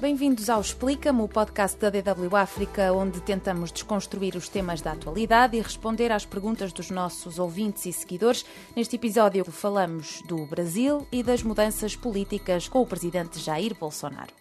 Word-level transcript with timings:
Bem-vindos 0.00 0.48
ao 0.48 0.60
Explica-me, 0.60 1.22
o 1.22 1.28
podcast 1.28 1.76
da 1.76 1.90
DW 1.90 2.36
África, 2.36 2.92
onde 2.92 3.20
tentamos 3.20 3.72
desconstruir 3.72 4.36
os 4.36 4.48
temas 4.48 4.80
da 4.80 4.92
atualidade 4.92 5.56
e 5.56 5.60
responder 5.60 6.12
às 6.12 6.24
perguntas 6.24 6.72
dos 6.72 6.88
nossos 6.88 7.40
ouvintes 7.40 7.84
e 7.84 7.92
seguidores. 7.92 8.46
Neste 8.76 8.94
episódio 8.94 9.44
falamos 9.46 10.22
do 10.22 10.46
Brasil 10.46 11.04
e 11.10 11.20
das 11.20 11.42
mudanças 11.42 11.96
políticas 11.96 12.68
com 12.68 12.80
o 12.80 12.86
presidente 12.86 13.40
Jair 13.40 13.74
Bolsonaro. 13.74 14.32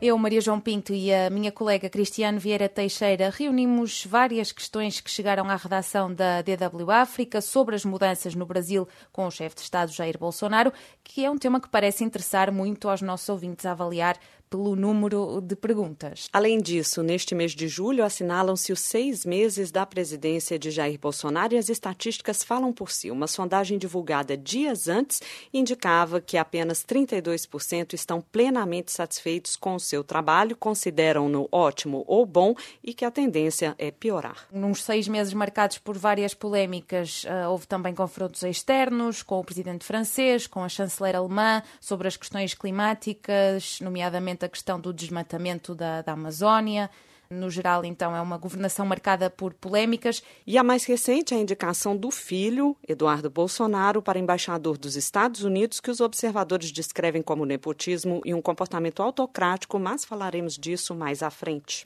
Eu, 0.00 0.18
Maria 0.18 0.42
João 0.42 0.60
Pinto 0.60 0.92
e 0.92 1.12
a 1.12 1.30
minha 1.30 1.50
colega 1.50 1.88
Cristiano 1.88 2.38
Vieira 2.38 2.68
Teixeira 2.68 3.30
reunimos 3.30 4.04
várias 4.04 4.52
questões 4.52 5.00
que 5.00 5.10
chegaram 5.10 5.48
à 5.48 5.56
redação 5.56 6.12
da 6.12 6.42
DW 6.42 6.90
África 6.90 7.40
sobre 7.40 7.74
as 7.74 7.82
mudanças 7.82 8.34
no 8.34 8.44
Brasil 8.44 8.86
com 9.10 9.26
o 9.26 9.30
chefe 9.30 9.56
de 9.56 9.62
Estado 9.62 9.90
Jair 9.90 10.18
Bolsonaro, 10.18 10.70
que 11.02 11.24
é 11.24 11.30
um 11.30 11.38
tema 11.38 11.58
que 11.58 11.70
parece 11.70 12.04
interessar 12.04 12.52
muito 12.52 12.90
aos 12.90 13.00
nossos 13.00 13.26
ouvintes 13.30 13.64
a 13.64 13.70
avaliar 13.70 14.18
pelo 14.48 14.76
número 14.76 15.40
de 15.40 15.56
perguntas. 15.56 16.28
Além 16.32 16.60
disso, 16.60 17.02
neste 17.02 17.34
mês 17.34 17.52
de 17.52 17.68
julho 17.68 18.04
assinalam-se 18.04 18.72
os 18.72 18.80
seis 18.80 19.24
meses 19.24 19.70
da 19.70 19.84
presidência 19.84 20.58
de 20.58 20.70
Jair 20.70 20.98
Bolsonaro 20.98 21.54
e 21.54 21.58
as 21.58 21.68
estatísticas 21.68 22.42
falam 22.42 22.72
por 22.72 22.90
si. 22.90 23.10
Uma 23.10 23.26
sondagem 23.26 23.78
divulgada 23.78 24.36
dias 24.36 24.88
antes 24.88 25.20
indicava 25.52 26.20
que 26.20 26.36
apenas 26.36 26.84
32% 26.84 27.94
estão 27.94 28.20
plenamente 28.20 28.92
satisfeitos 28.92 29.56
com 29.56 29.74
o 29.74 29.80
seu 29.80 30.04
trabalho, 30.04 30.56
consideram-no 30.56 31.48
ótimo 31.50 32.04
ou 32.06 32.24
bom 32.24 32.54
e 32.82 32.94
que 32.94 33.04
a 33.04 33.10
tendência 33.10 33.74
é 33.78 33.90
piorar. 33.90 34.46
Nos 34.52 34.82
seis 34.82 35.08
meses 35.08 35.32
marcados 35.32 35.78
por 35.78 35.96
várias 35.96 36.34
polémicas, 36.34 37.24
uh, 37.24 37.50
houve 37.50 37.66
também 37.66 37.94
confrontos 37.94 38.42
externos 38.42 39.22
com 39.22 39.40
o 39.40 39.44
presidente 39.44 39.84
francês, 39.84 40.46
com 40.46 40.62
a 40.62 40.68
chanceler 40.68 41.16
alemã, 41.16 41.62
sobre 41.80 42.08
as 42.08 42.16
questões 42.16 42.54
climáticas, 42.54 43.78
nomeadamente 43.80 44.35
a 44.44 44.48
questão 44.48 44.78
do 44.78 44.92
desmatamento 44.92 45.74
da, 45.74 46.02
da 46.02 46.12
Amazónia. 46.12 46.90
No 47.28 47.50
geral, 47.50 47.84
então, 47.84 48.14
é 48.14 48.20
uma 48.20 48.38
governação 48.38 48.86
marcada 48.86 49.28
por 49.28 49.52
polémicas. 49.52 50.22
E 50.46 50.56
a 50.56 50.62
mais 50.62 50.84
recente 50.84 51.34
é 51.34 51.36
a 51.36 51.40
indicação 51.40 51.96
do 51.96 52.10
filho, 52.10 52.76
Eduardo 52.86 53.28
Bolsonaro, 53.28 54.00
para 54.00 54.18
embaixador 54.18 54.78
dos 54.78 54.94
Estados 54.94 55.42
Unidos, 55.42 55.80
que 55.80 55.90
os 55.90 56.00
observadores 56.00 56.70
descrevem 56.70 57.22
como 57.22 57.44
nepotismo 57.44 58.20
e 58.24 58.32
um 58.32 58.40
comportamento 58.40 59.02
autocrático, 59.02 59.78
mas 59.78 60.04
falaremos 60.04 60.56
disso 60.56 60.94
mais 60.94 61.22
à 61.22 61.30
frente. 61.30 61.84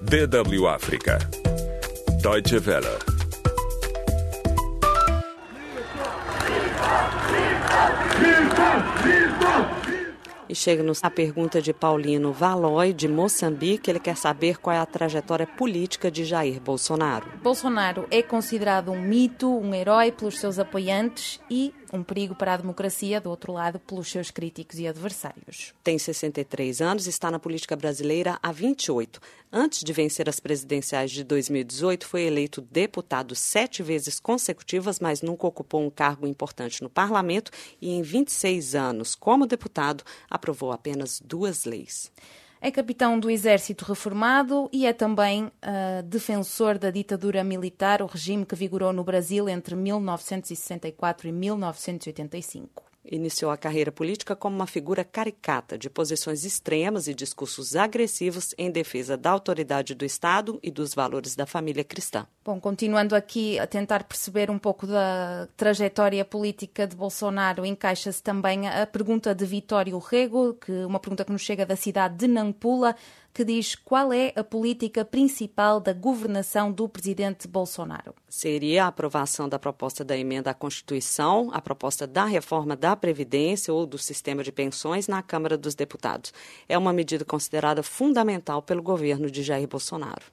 DW 0.00 0.68
África. 0.68 1.18
Deutsche 2.22 2.58
Welle. 2.58 3.13
E 10.54 10.56
chega-nos 10.56 11.02
a 11.02 11.10
pergunta 11.10 11.60
de 11.60 11.72
Paulino 11.72 12.32
Valoy, 12.32 12.92
de 12.92 13.08
Moçambique. 13.08 13.90
Ele 13.90 13.98
quer 13.98 14.16
saber 14.16 14.56
qual 14.56 14.76
é 14.76 14.78
a 14.78 14.86
trajetória 14.86 15.48
política 15.48 16.12
de 16.12 16.24
Jair 16.24 16.60
Bolsonaro. 16.60 17.26
Bolsonaro 17.42 18.06
é 18.08 18.22
considerado 18.22 18.92
um 18.92 19.02
mito, 19.02 19.48
um 19.48 19.74
herói 19.74 20.12
pelos 20.12 20.38
seus 20.38 20.60
apoiantes 20.60 21.40
e 21.50 21.74
um 21.94 22.02
perigo 22.02 22.34
para 22.34 22.54
a 22.54 22.56
democracia, 22.56 23.20
do 23.20 23.30
outro 23.30 23.52
lado, 23.52 23.78
pelos 23.78 24.10
seus 24.10 24.30
críticos 24.30 24.78
e 24.78 24.86
adversários. 24.86 25.72
Tem 25.82 25.96
63 25.96 26.80
anos 26.80 27.06
e 27.06 27.10
está 27.10 27.30
na 27.30 27.38
política 27.38 27.76
brasileira 27.76 28.38
há 28.42 28.50
28. 28.50 29.20
Antes 29.52 29.84
de 29.84 29.92
vencer 29.92 30.28
as 30.28 30.40
presidenciais 30.40 31.12
de 31.12 31.22
2018, 31.22 32.06
foi 32.06 32.22
eleito 32.22 32.60
deputado 32.60 33.36
sete 33.36 33.82
vezes 33.82 34.18
consecutivas, 34.18 34.98
mas 34.98 35.22
nunca 35.22 35.46
ocupou 35.46 35.86
um 35.86 35.90
cargo 35.90 36.26
importante 36.26 36.82
no 36.82 36.90
parlamento 36.90 37.52
e, 37.80 37.90
em 37.90 38.02
26 38.02 38.74
anos 38.74 39.14
como 39.14 39.46
deputado, 39.46 40.02
aprovou 40.28 40.72
apenas 40.72 41.22
duas 41.24 41.64
leis. 41.64 42.10
É 42.66 42.70
capitão 42.70 43.20
do 43.20 43.30
Exército 43.30 43.84
Reformado 43.84 44.70
e 44.72 44.86
é 44.86 44.94
também 44.94 45.44
uh, 45.44 46.02
defensor 46.02 46.78
da 46.78 46.90
ditadura 46.90 47.44
militar, 47.44 48.00
o 48.00 48.06
regime 48.06 48.46
que 48.46 48.54
vigorou 48.54 48.90
no 48.90 49.04
Brasil 49.04 49.50
entre 49.50 49.76
1964 49.76 51.28
e 51.28 51.32
1985. 51.32 52.93
Iniciou 53.04 53.50
a 53.50 53.56
carreira 53.56 53.92
política 53.92 54.34
como 54.34 54.56
uma 54.56 54.66
figura 54.66 55.04
caricata 55.04 55.76
de 55.76 55.90
posições 55.90 56.44
extremas 56.44 57.06
e 57.06 57.14
discursos 57.14 57.76
agressivos 57.76 58.54
em 58.56 58.70
defesa 58.70 59.16
da 59.16 59.30
autoridade 59.30 59.94
do 59.94 60.04
Estado 60.04 60.58
e 60.62 60.70
dos 60.70 60.94
valores 60.94 61.36
da 61.36 61.46
família 61.46 61.84
cristã. 61.84 62.26
Bom, 62.44 62.60
continuando 62.60 63.14
aqui 63.14 63.58
a 63.58 63.66
tentar 63.66 64.04
perceber 64.04 64.50
um 64.50 64.58
pouco 64.58 64.86
da 64.86 65.48
trajetória 65.56 66.24
política 66.24 66.86
de 66.86 66.96
Bolsonaro, 66.96 67.64
encaixa-se 67.64 68.22
também 68.22 68.68
a 68.68 68.86
pergunta 68.86 69.34
de 69.34 69.44
Vitório 69.46 69.98
Rego, 69.98 70.54
que 70.54 70.72
uma 70.84 70.98
pergunta 70.98 71.24
que 71.24 71.32
nos 71.32 71.42
chega 71.42 71.64
da 71.64 71.76
cidade 71.76 72.16
de 72.16 72.26
Nampula 72.26 72.94
que 73.34 73.44
diz 73.44 73.74
qual 73.74 74.12
é 74.12 74.32
a 74.36 74.44
política 74.44 75.04
principal 75.04 75.80
da 75.80 75.92
governação 75.92 76.70
do 76.70 76.88
presidente 76.88 77.48
Bolsonaro. 77.48 78.14
Seria 78.28 78.84
a 78.84 78.86
aprovação 78.86 79.48
da 79.48 79.58
proposta 79.58 80.04
da 80.04 80.16
emenda 80.16 80.52
à 80.52 80.54
Constituição, 80.54 81.50
a 81.52 81.60
proposta 81.60 82.06
da 82.06 82.24
reforma 82.26 82.76
da 82.76 82.94
Previdência 82.94 83.74
ou 83.74 83.86
do 83.86 83.98
sistema 83.98 84.44
de 84.44 84.52
pensões 84.52 85.08
na 85.08 85.20
Câmara 85.20 85.58
dos 85.58 85.74
Deputados. 85.74 86.32
É 86.68 86.78
uma 86.78 86.92
medida 86.92 87.24
considerada 87.24 87.82
fundamental 87.82 88.62
pelo 88.62 88.82
governo 88.82 89.28
de 89.28 89.42
Jair 89.42 89.66
Bolsonaro 89.66 90.24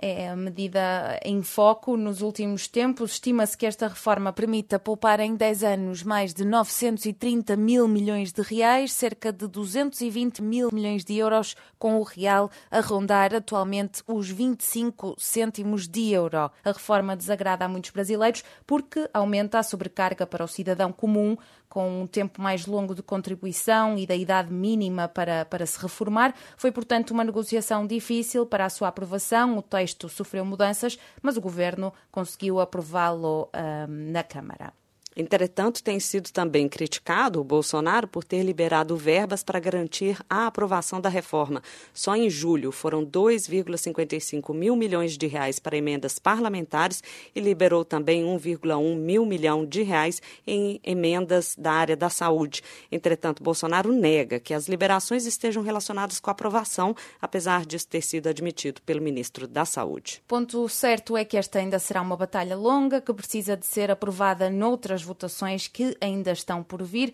é 0.00 0.30
a 0.30 0.36
medida 0.36 1.20
em 1.22 1.42
foco 1.42 1.96
nos 1.96 2.22
últimos 2.22 2.66
tempos. 2.66 3.12
Estima-se 3.12 3.56
que 3.56 3.66
esta 3.66 3.86
reforma 3.86 4.32
permita 4.32 4.78
poupar 4.78 5.20
em 5.20 5.36
10 5.36 5.62
anos 5.62 6.02
mais 6.02 6.32
de 6.32 6.44
930 6.44 7.54
mil 7.56 7.86
milhões 7.86 8.32
de 8.32 8.40
reais, 8.40 8.92
cerca 8.92 9.30
de 9.30 9.46
220 9.46 10.40
mil 10.40 10.70
milhões 10.72 11.04
de 11.04 11.18
euros, 11.18 11.54
com 11.78 11.98
o 11.98 12.02
real 12.02 12.50
a 12.70 12.80
rondar 12.80 13.34
atualmente 13.34 14.02
os 14.06 14.30
25 14.30 15.16
cêntimos 15.18 15.86
de 15.86 16.12
euro. 16.12 16.38
A 16.38 16.52
reforma 16.64 17.14
desagrada 17.14 17.66
a 17.66 17.68
muitos 17.68 17.90
brasileiros 17.90 18.42
porque 18.66 19.08
aumenta 19.12 19.58
a 19.58 19.62
sobrecarga 19.62 20.26
para 20.26 20.44
o 20.44 20.48
cidadão 20.48 20.92
comum, 20.92 21.36
com 21.70 22.02
um 22.02 22.06
tempo 22.06 22.42
mais 22.42 22.66
longo 22.66 22.96
de 22.96 23.02
contribuição 23.02 23.96
e 23.96 24.04
da 24.04 24.16
idade 24.16 24.52
mínima 24.52 25.06
para, 25.06 25.44
para 25.44 25.64
se 25.64 25.80
reformar. 25.80 26.34
Foi, 26.56 26.72
portanto, 26.72 27.12
uma 27.12 27.22
negociação 27.22 27.86
difícil 27.86 28.44
para 28.44 28.66
a 28.66 28.68
sua 28.68 28.88
aprovação. 28.88 29.56
O 29.56 29.62
texto 29.62 30.08
sofreu 30.08 30.44
mudanças, 30.44 30.98
mas 31.22 31.36
o 31.36 31.40
governo 31.40 31.94
conseguiu 32.10 32.58
aprová-lo 32.58 33.48
um, 33.54 34.10
na 34.12 34.24
Câmara. 34.24 34.79
Entretanto, 35.20 35.82
tem 35.82 36.00
sido 36.00 36.30
também 36.30 36.66
criticado 36.66 37.42
o 37.42 37.44
Bolsonaro 37.44 38.08
por 38.08 38.24
ter 38.24 38.42
liberado 38.42 38.96
verbas 38.96 39.42
para 39.42 39.60
garantir 39.60 40.18
a 40.30 40.46
aprovação 40.46 40.98
da 40.98 41.10
reforma. 41.10 41.62
Só 41.92 42.16
em 42.16 42.30
julho 42.30 42.72
foram 42.72 43.04
2,55 43.04 44.54
mil 44.54 44.74
milhões 44.74 45.18
de 45.18 45.26
reais 45.26 45.58
para 45.58 45.76
emendas 45.76 46.18
parlamentares 46.18 47.02
e 47.34 47.40
liberou 47.40 47.84
também 47.84 48.24
1,1 48.24 48.96
mil 48.96 49.26
milhão 49.26 49.66
de 49.66 49.82
reais 49.82 50.22
em 50.46 50.80
emendas 50.82 51.54
da 51.54 51.72
área 51.72 51.96
da 51.96 52.08
saúde. 52.08 52.62
Entretanto, 52.90 53.42
Bolsonaro 53.42 53.92
nega 53.92 54.40
que 54.40 54.54
as 54.54 54.68
liberações 54.68 55.26
estejam 55.26 55.62
relacionadas 55.62 56.18
com 56.18 56.30
a 56.30 56.32
aprovação, 56.32 56.96
apesar 57.20 57.66
disso 57.66 57.88
ter 57.88 58.00
sido 58.00 58.26
admitido 58.28 58.80
pelo 58.86 59.02
ministro 59.02 59.46
da 59.46 59.66
Saúde. 59.66 60.22
Ponto 60.26 60.66
certo 60.70 61.14
é 61.14 61.26
que 61.26 61.36
esta 61.36 61.58
ainda 61.58 61.78
será 61.78 62.00
uma 62.00 62.16
batalha 62.16 62.56
longa 62.56 63.02
que 63.02 63.12
precisa 63.12 63.54
de 63.54 63.66
ser 63.66 63.90
aprovada 63.90 64.48
noutras 64.48 65.00
as 65.00 65.09
votações 65.10 65.66
que 65.66 65.96
ainda 66.00 66.30
estão 66.30 66.62
por 66.62 66.82
vir. 66.84 67.12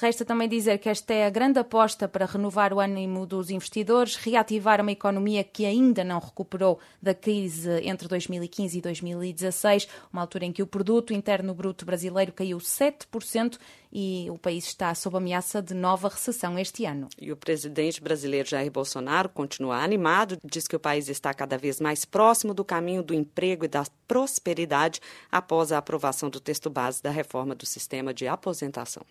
Resta 0.00 0.24
também 0.24 0.48
dizer 0.48 0.78
que 0.78 0.88
esta 0.88 1.12
é 1.12 1.26
a 1.26 1.30
grande 1.30 1.58
aposta 1.58 2.08
para 2.08 2.24
renovar 2.24 2.72
o 2.72 2.80
ânimo 2.80 3.26
dos 3.26 3.50
investidores, 3.50 4.16
reativar 4.16 4.80
uma 4.80 4.90
economia 4.90 5.44
que 5.44 5.66
ainda 5.66 6.02
não 6.02 6.18
recuperou 6.18 6.80
da 7.00 7.14
crise 7.14 7.70
entre 7.82 8.08
2015 8.08 8.78
e 8.78 8.80
2016, 8.80 9.88
uma 10.12 10.22
altura 10.22 10.46
em 10.46 10.52
que 10.52 10.62
o 10.62 10.66
produto 10.66 11.12
interno 11.12 11.54
bruto 11.54 11.84
brasileiro 11.84 12.32
caiu 12.32 12.58
7% 12.58 13.58
e 13.92 14.26
o 14.30 14.38
país 14.38 14.64
está 14.64 14.94
sob 14.94 15.18
ameaça 15.18 15.60
de 15.60 15.74
nova 15.74 16.08
recessão 16.08 16.58
este 16.58 16.86
ano. 16.86 17.08
E 17.20 17.30
o 17.30 17.36
presidente 17.36 18.00
brasileiro 18.00 18.48
Jair 18.48 18.72
Bolsonaro 18.72 19.28
continua 19.28 19.76
animado, 19.76 20.38
diz 20.42 20.66
que 20.66 20.74
o 20.74 20.80
país 20.80 21.08
está 21.08 21.34
cada 21.34 21.58
vez 21.58 21.78
mais 21.78 22.06
próximo 22.06 22.54
do 22.54 22.64
caminho 22.64 23.02
do 23.02 23.12
emprego 23.12 23.66
e 23.66 23.68
da 23.68 23.84
prosperidade 24.08 25.00
após 25.30 25.70
a 25.70 25.78
aprovação 25.78 26.30
do 26.30 26.40
texto 26.40 26.70
base 26.70 27.02
da 27.02 27.10
reforma 27.10 27.54
do 27.54 27.66
sistema 27.66 28.14
de 28.14 28.26
aposentação. 28.26 29.04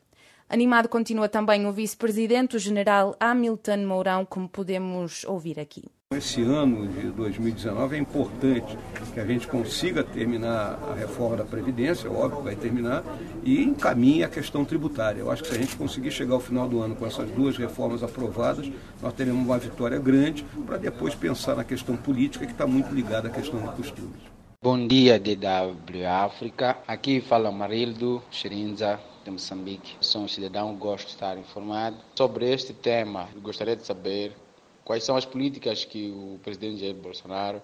Animado 0.51 0.89
continua 0.89 1.30
também 1.30 1.65
o 1.65 1.71
vice-presidente, 1.71 2.57
o 2.57 2.59
general 2.59 3.15
Hamilton 3.21 3.86
Mourão, 3.86 4.25
como 4.25 4.50
podemos 4.50 5.24
ouvir 5.24 5.57
aqui. 5.57 5.86
Esse 6.13 6.42
ano 6.42 6.89
de 6.89 7.09
2019 7.12 7.95
é 7.95 8.00
importante 8.00 8.77
que 9.13 9.19
a 9.21 9.25
gente 9.25 9.48
consiga 9.48 10.03
terminar 10.03 10.77
a 10.92 10.94
reforma 10.94 11.38
da 11.38 11.45
Previdência, 11.45 12.12
óbvio 12.12 12.39
que 12.39 12.44
vai 12.44 12.56
terminar, 12.57 13.01
e 13.45 13.63
encaminhe 13.63 14.25
a 14.25 14.27
questão 14.27 14.65
tributária. 14.65 15.21
Eu 15.21 15.31
acho 15.31 15.42
que 15.42 15.48
se 15.48 15.56
a 15.56 15.57
gente 15.57 15.77
conseguir 15.77 16.12
chegar 16.12 16.33
ao 16.33 16.42
final 16.42 16.68
do 16.68 16.81
ano 16.81 16.98
com 16.98 17.07
essas 17.07 17.31
duas 17.31 17.56
reformas 17.56 18.03
aprovadas, 18.03 18.69
nós 19.01 19.13
teremos 19.13 19.45
uma 19.45 19.57
vitória 19.57 20.00
grande 20.00 20.44
para 20.65 20.75
depois 20.75 21.15
pensar 21.15 21.56
na 21.56 21.63
questão 21.63 21.95
política 21.95 22.45
que 22.45 22.51
está 22.51 22.68
muito 22.68 22.94
ligada 22.94 23.30
à 23.30 23.31
questão 23.31 23.57
dos 23.62 23.74
costumes. 23.74 24.19
Bom 24.62 24.86
dia, 24.86 25.18
DW 25.18 26.06
África. 26.06 26.77
Aqui 26.86 27.21
fala 27.21 27.53
Marildo 27.53 28.21
Shirinza 28.30 29.00
de 29.24 29.32
Moçambique. 29.32 29.96
Sou 30.02 30.22
um 30.22 30.28
cidadão, 30.28 30.76
gosto 30.76 31.08
de 31.08 31.14
estar 31.14 31.38
informado. 31.38 31.98
Sobre 32.16 32.52
este 32.52 32.74
tema, 32.74 33.30
gostaria 33.42 33.76
de 33.76 33.86
saber 33.86 34.36
quais 34.84 35.04
são 35.04 35.16
as 35.16 35.26
políticas 35.26 35.86
que 35.86 36.12
o 36.12 36.40
presidente 36.44 36.82
Jair 36.82 36.96
Bolsonaro 36.96 37.62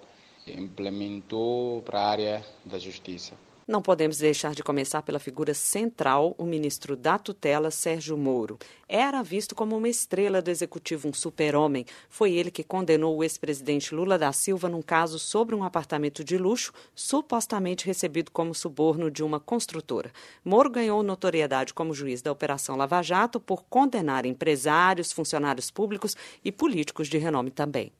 implementou 0.47 1.81
para 1.81 1.99
a 1.99 2.07
área 2.09 2.45
da 2.63 2.79
justiça. 2.79 3.33
Não 3.67 3.81
podemos 3.81 4.17
deixar 4.17 4.55
de 4.55 4.63
começar 4.63 5.01
pela 5.01 5.19
figura 5.19 5.53
central, 5.53 6.33
o 6.37 6.45
ministro 6.45 6.95
da 6.95 7.17
tutela, 7.19 7.69
Sérgio 7.69 8.17
Moro. 8.17 8.57
Era 8.89 9.21
visto 9.21 9.53
como 9.53 9.75
uma 9.75 9.89
estrela 9.89 10.41
do 10.41 10.49
executivo, 10.49 11.09
um 11.09 11.13
super-homem. 11.13 11.85
Foi 12.09 12.31
ele 12.31 12.49
que 12.49 12.63
condenou 12.63 13.17
o 13.17 13.23
ex-presidente 13.23 13.93
Lula 13.93 14.17
da 14.17 14.31
Silva 14.31 14.69
num 14.69 14.81
caso 14.81 15.19
sobre 15.19 15.53
um 15.53 15.63
apartamento 15.63 16.23
de 16.23 16.37
luxo, 16.37 16.71
supostamente 16.95 17.85
recebido 17.85 18.31
como 18.31 18.55
suborno 18.55 19.11
de 19.11 19.23
uma 19.23 19.41
construtora. 19.41 20.09
Moro 20.43 20.69
ganhou 20.69 21.03
notoriedade 21.03 21.73
como 21.73 21.93
juiz 21.93 22.21
da 22.21 22.31
Operação 22.31 22.77
Lava 22.77 23.01
Jato 23.01 23.41
por 23.41 23.65
condenar 23.69 24.25
empresários, 24.25 25.11
funcionários 25.11 25.69
públicos 25.69 26.15
e 26.41 26.49
políticos 26.49 27.09
de 27.09 27.17
renome 27.17 27.51
também. 27.51 27.91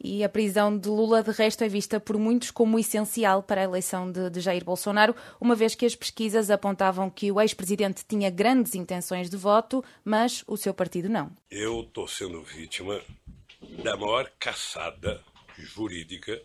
E 0.00 0.22
a 0.22 0.28
prisão 0.28 0.78
de 0.78 0.88
Lula, 0.88 1.24
de 1.24 1.32
resto, 1.32 1.64
é 1.64 1.68
vista 1.68 1.98
por 1.98 2.16
muitos 2.18 2.52
como 2.52 2.78
essencial 2.78 3.42
para 3.42 3.62
a 3.62 3.64
eleição 3.64 4.12
de, 4.12 4.30
de 4.30 4.40
Jair 4.40 4.64
Bolsonaro, 4.64 5.14
uma 5.40 5.56
vez 5.56 5.74
que 5.74 5.84
as 5.84 5.96
pesquisas 5.96 6.50
apontavam 6.50 7.10
que 7.10 7.32
o 7.32 7.40
ex-presidente 7.40 8.04
tinha 8.06 8.30
grandes 8.30 8.76
intenções 8.76 9.28
de 9.28 9.36
voto, 9.36 9.82
mas 10.04 10.35
o 10.46 10.56
seu 10.56 10.74
partido 10.74 11.08
não. 11.08 11.36
Eu 11.50 11.80
estou 11.82 12.08
sendo 12.08 12.42
vítima 12.42 13.00
da 13.82 13.96
maior 13.96 14.30
caçada 14.38 15.22
jurídica 15.58 16.40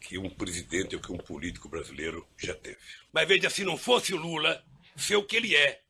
que 0.00 0.18
um 0.18 0.30
presidente 0.30 0.96
ou 0.96 1.02
que 1.02 1.12
um 1.12 1.18
político 1.18 1.68
brasileiro 1.68 2.26
já 2.36 2.54
teve. 2.54 2.78
Mas 3.12 3.28
veja, 3.28 3.50
se 3.50 3.64
não 3.64 3.76
fosse 3.76 4.14
o 4.14 4.16
Lula 4.16 4.64
ser 4.96 5.16
o 5.16 5.24
que 5.24 5.36
ele 5.36 5.54
é, 5.54 5.80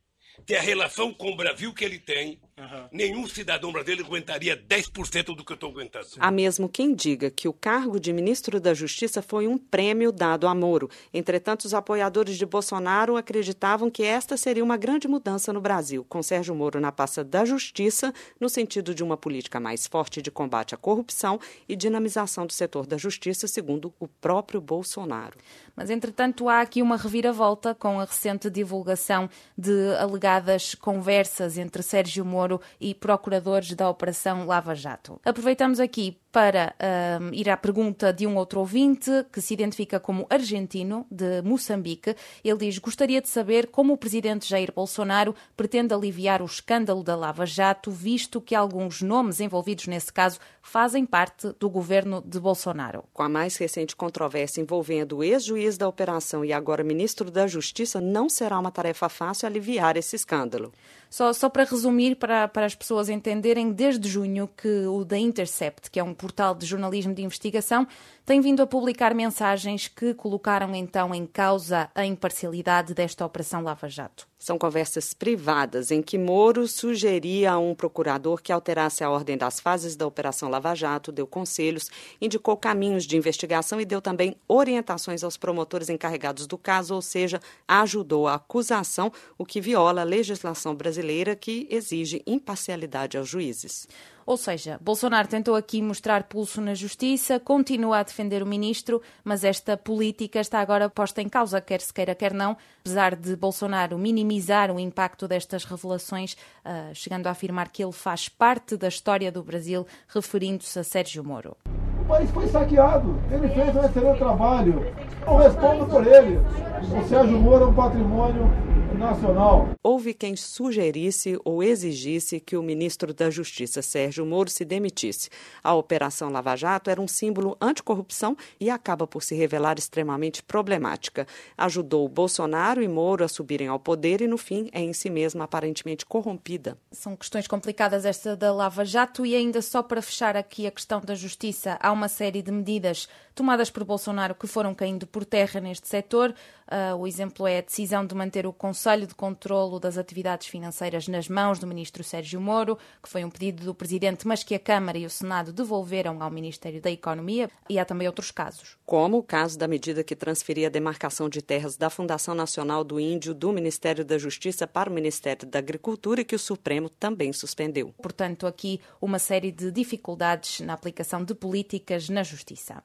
ter 0.45 0.57
a 0.57 0.61
relação 0.61 1.13
com 1.13 1.31
o 1.31 1.35
Brasil 1.35 1.73
que 1.73 1.85
ele 1.85 1.99
tem, 1.99 2.39
Uhum. 2.59 2.87
Nenhum 2.91 3.27
cidadão 3.27 3.71
brasileiro 3.71 4.05
aguentaria 4.05 4.57
10% 4.57 5.35
do 5.35 5.45
que 5.45 5.53
eu 5.53 5.55
estou 5.55 5.69
aguentando. 5.69 6.07
Há 6.19 6.29
mesmo 6.29 6.67
quem 6.67 6.93
diga 6.93 7.31
que 7.31 7.47
o 7.47 7.53
cargo 7.53 7.99
de 7.99 8.11
ministro 8.11 8.59
da 8.59 8.73
Justiça 8.73 9.21
foi 9.21 9.47
um 9.47 9.57
prêmio 9.57 10.11
dado 10.11 10.45
a 10.45 10.53
Moro. 10.53 10.89
Entretanto, 11.13 11.65
os 11.65 11.73
apoiadores 11.73 12.37
de 12.37 12.45
Bolsonaro 12.45 13.15
acreditavam 13.15 13.89
que 13.89 14.03
esta 14.03 14.35
seria 14.35 14.63
uma 14.63 14.75
grande 14.75 15.07
mudança 15.07 15.53
no 15.53 15.61
Brasil, 15.61 16.05
com 16.09 16.21
Sérgio 16.21 16.53
Moro 16.53 16.81
na 16.81 16.91
pasta 16.91 17.23
da 17.23 17.45
Justiça, 17.45 18.13
no 18.39 18.49
sentido 18.49 18.93
de 18.93 19.03
uma 19.03 19.15
política 19.15 19.59
mais 19.59 19.87
forte 19.87 20.21
de 20.21 20.29
combate 20.29 20.75
à 20.75 20.77
corrupção 20.77 21.39
e 21.67 21.75
dinamização 21.75 22.45
do 22.45 22.53
setor 22.53 22.85
da 22.85 22.97
justiça, 22.97 23.47
segundo 23.47 23.93
o 23.99 24.07
próprio 24.07 24.59
Bolsonaro. 24.59 25.37
Mas, 25.75 25.89
entretanto, 25.89 26.49
há 26.49 26.59
aqui 26.59 26.81
uma 26.81 26.97
reviravolta 26.97 27.73
com 27.73 27.99
a 27.99 28.03
recente 28.03 28.49
divulgação 28.49 29.29
de 29.57 29.95
alegadas 29.95 30.75
conversas 30.75 31.57
entre 31.57 31.81
Sérgio 31.81 32.25
Moro 32.25 32.48
Moro 32.49 32.61
e 32.81 32.95
procuradores 32.95 33.73
da 33.73 33.87
Operação 33.87 34.47
Lava 34.47 34.73
Jato. 34.73 35.21
Aproveitamos 35.23 35.79
aqui 35.79 36.17
para 36.31 36.75
um, 37.21 37.33
ir 37.33 37.49
à 37.49 37.57
pergunta 37.57 38.13
de 38.13 38.27
um 38.27 38.35
outro 38.35 38.59
ouvinte 38.59 39.09
que 39.31 39.41
se 39.41 39.53
identifica 39.53 39.99
como 39.99 40.27
argentino 40.29 41.05
de 41.09 41.41
Moçambique. 41.41 42.15
Ele 42.43 42.57
diz: 42.57 42.77
Gostaria 42.77 43.21
de 43.21 43.29
saber 43.29 43.67
como 43.67 43.93
o 43.93 43.97
presidente 43.97 44.47
Jair 44.47 44.71
Bolsonaro 44.73 45.35
pretende 45.57 45.93
aliviar 45.93 46.41
o 46.41 46.45
escândalo 46.45 47.03
da 47.03 47.15
Lava 47.15 47.45
Jato, 47.45 47.89
visto 47.89 48.39
que 48.39 48.53
alguns 48.53 49.01
nomes 49.01 49.39
envolvidos 49.39 49.87
nesse 49.87 50.13
caso 50.13 50.39
fazem 50.61 51.05
parte 51.05 51.51
do 51.59 51.69
governo 51.69 52.21
de 52.23 52.39
Bolsonaro. 52.39 53.03
Com 53.11 53.23
a 53.23 53.29
mais 53.29 53.57
recente 53.57 53.95
controvérsia 53.95 54.61
envolvendo 54.61 55.17
o 55.17 55.23
ex-juiz 55.23 55.77
da 55.77 55.87
operação 55.87 56.45
e 56.45 56.53
agora 56.53 56.83
ministro 56.83 57.31
da 57.31 57.47
Justiça, 57.47 57.99
não 57.99 58.29
será 58.29 58.59
uma 58.59 58.71
tarefa 58.71 59.09
fácil 59.09 59.47
aliviar 59.47 59.97
esse 59.97 60.15
escândalo. 60.15 60.71
Só, 61.09 61.33
só 61.33 61.49
para 61.49 61.63
resumir, 61.63 62.15
para, 62.15 62.47
para 62.47 62.67
as 62.67 62.75
pessoas 62.75 63.09
entenderem, 63.09 63.71
desde 63.71 64.07
junho 64.07 64.47
que 64.55 64.85
o 64.85 65.03
The 65.03 65.17
Intercept, 65.17 65.89
que 65.89 65.99
é 65.99 66.03
um 66.03 66.13
portal 66.19 66.53
de 66.53 66.65
jornalismo 66.65 67.13
de 67.13 67.23
investigação, 67.23 67.87
tem 68.25 68.41
vindo 68.41 68.61
a 68.61 68.67
publicar 68.67 69.15
mensagens 69.15 69.87
que 69.87 70.13
colocaram 70.13 70.75
então 70.75 71.15
em 71.15 71.25
causa 71.25 71.89
a 71.95 72.05
imparcialidade 72.05 72.93
desta 72.93 73.25
Operação 73.25 73.63
Lava 73.63 73.87
Jato. 73.87 74.27
São 74.39 74.57
conversas 74.57 75.13
privadas 75.13 75.91
em 75.91 76.01
que 76.01 76.17
Moro 76.17 76.65
sugeria 76.65 77.51
a 77.51 77.59
um 77.59 77.75
procurador 77.75 78.41
que 78.41 78.53
alterasse 78.53 79.03
a 79.03 79.09
ordem 79.09 79.37
das 79.37 79.59
fases 79.59 79.97
da 79.97 80.07
Operação 80.07 80.47
Lava 80.49 80.73
Jato, 80.73 81.11
deu 81.11 81.27
conselhos, 81.27 81.91
indicou 82.21 82.55
caminhos 82.55 83.03
de 83.03 83.17
investigação 83.17 83.81
e 83.81 83.85
deu 83.85 84.01
também 84.01 84.37
orientações 84.47 85.25
aos 85.25 85.35
promotores 85.35 85.89
encarregados 85.89 86.47
do 86.47 86.57
caso, 86.57 86.95
ou 86.95 87.01
seja, 87.01 87.41
ajudou 87.67 88.29
a 88.29 88.35
acusação, 88.35 89.11
o 89.37 89.45
que 89.45 89.59
viola 89.59 90.01
a 90.01 90.05
legislação 90.05 90.73
brasileira 90.73 91.35
que 91.35 91.67
exige 91.69 92.23
imparcialidade 92.25 93.17
aos 93.17 93.27
juízes. 93.27 93.89
Ou 94.25 94.37
seja, 94.37 94.77
Bolsonaro 94.79 95.27
tentou 95.27 95.55
aqui 95.55 95.81
mostrar 95.81 96.25
pulso 96.25 96.61
na 96.61 96.75
justiça, 96.75 97.39
continua 97.39 97.97
a 97.97 98.03
defender 98.03 98.43
o 98.43 98.45
ministro, 98.45 99.01
mas 99.23 99.43
esta 99.43 99.75
política 99.75 100.39
está 100.39 100.59
agora 100.59 100.87
posta 100.87 101.19
em 101.19 101.27
causa, 101.27 101.59
quer 101.59 101.81
se 101.81 101.91
queira, 101.91 102.13
quer 102.13 102.31
não, 102.31 102.55
apesar 102.81 103.15
de 103.15 103.35
Bolsonaro 103.35 103.97
minimizar 103.97 104.28
o 104.73 104.79
impacto 104.79 105.27
destas 105.27 105.63
revelações, 105.63 106.33
uh, 106.65 106.93
chegando 106.93 107.27
a 107.27 107.31
afirmar 107.31 107.69
que 107.69 107.83
ele 107.83 107.91
faz 107.91 108.29
parte 108.29 108.77
da 108.77 108.87
história 108.87 109.31
do 109.31 109.43
Brasil, 109.43 109.85
referindo-se 110.07 110.77
a 110.77 110.83
Sérgio 110.83 111.23
Moro. 111.23 111.57
O 112.01 112.05
país 112.05 112.29
foi 112.31 112.47
saqueado, 112.47 113.19
ele 113.31 113.47
fez 113.49 113.75
um 113.75 113.83
excelente 113.85 114.17
trabalho, 114.17 114.85
não 115.25 115.37
respondo 115.37 115.85
por 115.85 116.05
ele. 116.05 116.37
O 116.37 117.07
Sérgio 117.07 117.39
Moro 117.39 117.65
é 117.65 117.67
um 117.67 117.73
patrimônio 117.73 118.51
nacional. 118.99 119.69
Houve 119.81 120.13
quem 120.13 120.35
sugerisse 120.35 121.39
ou 121.45 121.63
exigisse 121.63 122.39
que 122.39 122.57
o 122.57 122.61
ministro 122.61 123.13
da 123.13 123.29
Justiça, 123.29 123.81
Sérgio 123.81 124.25
Moro, 124.25 124.49
se 124.49 124.65
demitisse. 124.65 125.29
A 125.63 125.73
Operação 125.73 126.29
Lava 126.29 126.55
Jato 126.55 126.89
era 126.89 127.01
um 127.01 127.07
símbolo 127.07 127.57
anticorrupção 127.61 128.35
e 128.59 128.69
acaba 128.69 129.07
por 129.07 129.23
se 129.23 129.33
revelar 129.33 129.79
extremamente 129.79 130.43
problemática. 130.43 131.25
Ajudou 131.57 132.07
Bolsonaro 132.09 132.83
e 132.83 132.87
Moro 132.87 133.23
a 133.23 133.27
subirem 133.27 133.69
ao 133.69 133.79
poder 133.79 134.21
e, 134.21 134.27
no 134.27 134.37
fim, 134.37 134.69
é 134.73 134.81
em 134.81 134.91
si 134.91 135.09
mesma 135.09 135.45
aparentemente 135.45 136.05
corrompida. 136.05 136.77
São 136.91 137.15
questões 137.15 137.47
complicadas 137.47 138.05
esta 138.05 138.35
da 138.35 138.53
Lava 138.53 138.83
Jato 138.83 139.25
e 139.25 139.33
ainda 139.33 139.61
só 139.61 139.81
para 139.81 140.01
fechar 140.01 140.35
aqui 140.35 140.67
a 140.67 140.71
questão 140.71 140.99
da 140.99 141.15
justiça, 141.15 141.77
há 141.81 141.91
uma 141.91 142.09
série 142.09 142.41
de 142.41 142.51
medidas 142.51 143.07
tomadas 143.33 143.69
por 143.69 143.85
Bolsonaro 143.85 144.35
que 144.35 144.47
foram 144.47 144.75
caindo 144.75 145.07
por 145.07 145.23
terra 145.23 145.61
neste 145.61 145.87
setor. 145.87 146.35
Uh, 146.67 146.95
o 146.97 147.07
exemplo 147.07 147.47
é 147.47 147.59
a 147.59 147.61
decisão 147.61 148.05
de 148.05 148.13
manter 148.13 148.45
o 148.45 148.51
Conselho 148.51 148.88
de 148.97 149.13
Controlo 149.13 149.79
das 149.79 149.97
Atividades 149.97 150.47
Financeiras 150.47 151.07
nas 151.07 151.27
mãos 151.27 151.59
do 151.59 151.67
ministro 151.67 152.03
Sérgio 152.03 152.41
Moro, 152.41 152.77
que 153.01 153.09
foi 153.09 153.23
um 153.23 153.29
pedido 153.29 153.63
do 153.63 153.75
presidente, 153.75 154.27
mas 154.27 154.43
que 154.43 154.55
a 154.55 154.59
Câmara 154.59 154.97
e 154.97 155.05
o 155.05 155.09
Senado 155.09 155.53
devolveram 155.53 156.21
ao 156.21 156.31
Ministério 156.31 156.81
da 156.81 156.89
Economia. 156.89 157.49
E 157.69 157.77
há 157.77 157.85
também 157.85 158.07
outros 158.07 158.31
casos. 158.31 158.77
Como 158.85 159.17
o 159.17 159.23
caso 159.23 159.57
da 159.57 159.67
medida 159.67 160.03
que 160.03 160.15
transferia 160.15 160.67
a 160.67 160.71
demarcação 160.71 161.29
de 161.29 161.41
terras 161.41 161.77
da 161.77 161.89
Fundação 161.89 162.33
Nacional 162.33 162.83
do 162.83 162.99
Índio 162.99 163.33
do 163.33 163.51
Ministério 163.51 164.03
da 164.03 164.17
Justiça 164.17 164.65
para 164.65 164.89
o 164.89 164.93
Ministério 164.93 165.47
da 165.47 165.59
Agricultura 165.59 166.21
e 166.21 166.25
que 166.25 166.35
o 166.35 166.39
Supremo 166.39 166.89
também 166.89 167.31
suspendeu. 167.31 167.93
Portanto, 168.01 168.47
aqui 168.47 168.79
uma 169.01 169.19
série 169.19 169.51
de 169.51 169.71
dificuldades 169.71 170.61
na 170.61 170.73
aplicação 170.73 171.23
de 171.23 171.35
políticas 171.35 172.09
na 172.09 172.23
justiça. 172.23 172.83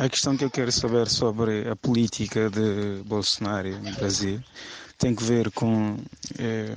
A 0.00 0.08
questão 0.08 0.36
que 0.36 0.44
eu 0.44 0.50
quero 0.50 0.70
saber 0.70 1.08
sobre 1.08 1.68
a 1.68 1.74
política 1.74 2.48
de 2.48 3.02
Bolsonaro 3.04 3.68
no 3.82 3.92
Brasil 3.96 4.40
tem 4.96 5.12
que 5.12 5.24
ver 5.24 5.50
com 5.50 5.96
eh, 6.38 6.76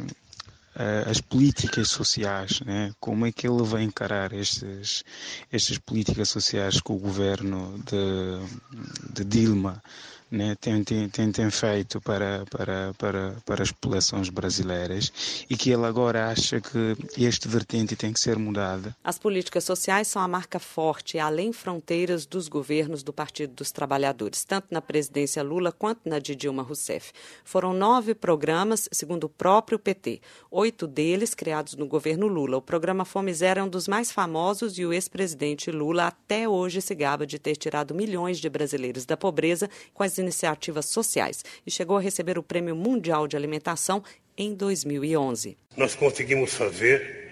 as 1.07 1.21
políticas 1.21 1.89
sociais, 1.89 2.61
né? 2.61 2.91
como 2.99 3.27
é 3.27 3.31
que 3.31 3.47
ele 3.47 3.61
vai 3.61 3.83
encarar 3.83 4.33
estas, 4.33 5.03
estas 5.51 5.77
políticas 5.77 6.29
sociais 6.29 6.81
que 6.81 6.91
o 6.91 6.97
governo 6.97 7.77
de, 7.85 9.13
de 9.13 9.23
Dilma 9.23 9.83
né, 10.31 10.55
tem, 10.59 10.81
tem, 10.83 11.09
tem, 11.09 11.31
tem, 11.31 11.51
feito 11.51 11.99
para, 11.99 12.45
para, 12.49 12.93
para, 12.97 13.35
para 13.45 13.63
as 13.63 13.71
populações 13.71 14.29
brasileiras 14.29 15.11
e 15.49 15.57
que 15.57 15.69
ele 15.69 15.85
agora 15.85 16.29
acha 16.29 16.61
que 16.61 16.95
este 17.17 17.49
vertente 17.49 17.97
tem 17.97 18.13
que 18.13 18.19
ser 18.19 18.37
mudada. 18.37 18.95
As 19.03 19.19
políticas 19.19 19.65
sociais 19.65 20.07
são 20.07 20.21
a 20.21 20.27
marca 20.27 20.57
forte, 20.57 21.19
além 21.19 21.51
fronteiras, 21.51 22.25
dos 22.25 22.47
governos 22.47 23.03
do 23.03 23.11
Partido 23.11 23.53
dos 23.55 23.71
Trabalhadores, 23.71 24.45
tanto 24.45 24.67
na 24.71 24.81
presidência 24.81 25.43
Lula 25.43 25.71
quanto 25.71 26.07
na 26.07 26.17
de 26.17 26.33
Dilma 26.33 26.63
Rousseff. 26.63 27.11
Foram 27.43 27.73
nove 27.73 28.15
programas, 28.15 28.87
segundo 28.91 29.25
o 29.25 29.29
próprio 29.29 29.77
PT, 29.77 30.21
oito 30.49 30.87
deles 30.87 31.33
criados 31.33 31.75
no 31.75 31.87
governo 31.87 32.27
Lula. 32.27 32.57
O 32.57 32.61
programa 32.61 33.03
Fome 33.03 33.33
Zero 33.33 33.59
é 33.59 33.63
um 33.63 33.69
dos 33.69 33.87
mais 33.87 34.11
famosos 34.11 34.77
e 34.77 34.85
o 34.85 34.93
ex-presidente 34.93 35.69
Lula 35.71 36.07
até 36.07 36.47
hoje 36.47 36.81
se 36.81 36.95
gaba 36.95 37.27
de 37.27 37.37
ter 37.37 37.57
tirado 37.57 37.93
milhões 37.93 38.39
de 38.39 38.49
brasileiros 38.49 39.05
da 39.05 39.17
pobreza 39.17 39.69
com 39.93 40.03
as 40.03 40.20
iniciativas 40.21 40.85
sociais 40.85 41.43
e 41.65 41.71
chegou 41.71 41.97
a 41.97 42.01
receber 42.01 42.37
o 42.37 42.43
Prêmio 42.43 42.75
Mundial 42.75 43.27
de 43.27 43.35
Alimentação 43.35 44.03
em 44.37 44.53
2011. 44.53 45.57
Nós 45.75 45.95
conseguimos 45.95 46.53
fazer 46.53 47.29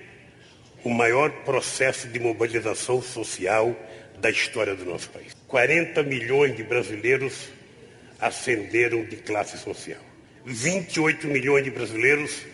o 0.83 0.89
maior 0.89 1.31
processo 1.43 2.07
de 2.07 2.19
mobilização 2.19 3.01
social 3.01 3.75
da 4.19 4.29
história 4.29 4.75
do 4.75 4.85
nosso 4.85 5.09
país. 5.09 5.33
40 5.47 6.03
milhões 6.03 6.55
de 6.55 6.63
brasileiros 6.63 7.49
ascenderam 8.19 9.03
de 9.05 9.15
classe 9.17 9.57
social. 9.57 10.01
28 10.45 11.27
milhões 11.27 11.63
de 11.63 11.71
brasileiros 11.71 12.45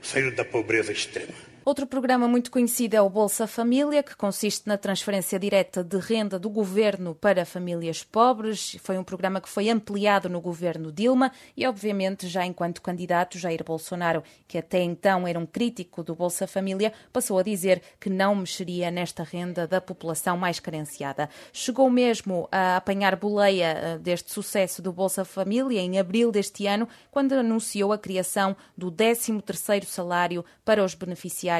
saíram 0.00 0.34
da 0.34 0.44
pobreza 0.44 0.92
extrema. 0.92 1.51
Outro 1.64 1.86
programa 1.86 2.26
muito 2.26 2.50
conhecido 2.50 2.96
é 2.96 3.00
o 3.00 3.08
Bolsa 3.08 3.46
Família, 3.46 4.02
que 4.02 4.16
consiste 4.16 4.66
na 4.66 4.76
transferência 4.76 5.38
direta 5.38 5.84
de 5.84 5.96
renda 5.96 6.36
do 6.36 6.50
governo 6.50 7.14
para 7.14 7.44
famílias 7.44 8.02
pobres. 8.02 8.76
Foi 8.82 8.98
um 8.98 9.04
programa 9.04 9.40
que 9.40 9.48
foi 9.48 9.70
ampliado 9.70 10.28
no 10.28 10.40
governo 10.40 10.90
Dilma 10.90 11.30
e, 11.56 11.64
obviamente, 11.64 12.26
já 12.26 12.44
enquanto 12.44 12.82
candidato, 12.82 13.38
Jair 13.38 13.62
Bolsonaro, 13.62 14.24
que 14.48 14.58
até 14.58 14.82
então 14.82 15.24
era 15.24 15.38
um 15.38 15.46
crítico 15.46 16.02
do 16.02 16.16
Bolsa 16.16 16.48
Família, 16.48 16.92
passou 17.12 17.38
a 17.38 17.44
dizer 17.44 17.80
que 18.00 18.10
não 18.10 18.34
mexeria 18.34 18.90
nesta 18.90 19.22
renda 19.22 19.64
da 19.64 19.80
população 19.80 20.36
mais 20.36 20.58
carenciada. 20.58 21.30
Chegou 21.52 21.88
mesmo 21.88 22.48
a 22.50 22.78
apanhar 22.78 23.14
boleia 23.14 23.66
eh, 23.66 23.98
deste 23.98 24.32
sucesso 24.32 24.82
do 24.82 24.92
Bolsa 24.92 25.24
Família 25.24 25.80
em 25.80 25.96
abril 25.96 26.32
deste 26.32 26.66
ano, 26.66 26.88
quando 27.08 27.34
anunciou 27.34 27.92
a 27.92 27.98
criação 27.98 28.56
do 28.76 28.90
13º 28.90 29.84
salário 29.84 30.44
para 30.64 30.82
os 30.82 30.96
beneficiários 30.96 31.51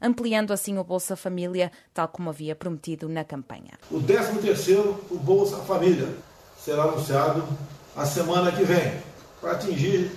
ampliando 0.00 0.52
assim 0.52 0.78
o 0.78 0.84
Bolsa 0.84 1.16
Família, 1.16 1.70
tal 1.92 2.08
como 2.08 2.30
havia 2.30 2.54
prometido 2.54 3.08
na 3.08 3.24
campanha. 3.24 3.72
O 3.90 4.00
13º, 4.00 4.94
o 5.10 5.18
Bolsa 5.18 5.58
Família, 5.58 6.08
será 6.58 6.84
anunciado 6.84 7.44
a 7.96 8.06
semana 8.06 8.52
que 8.52 8.62
vem, 8.62 8.92
para 9.40 9.52
atingir 9.52 10.10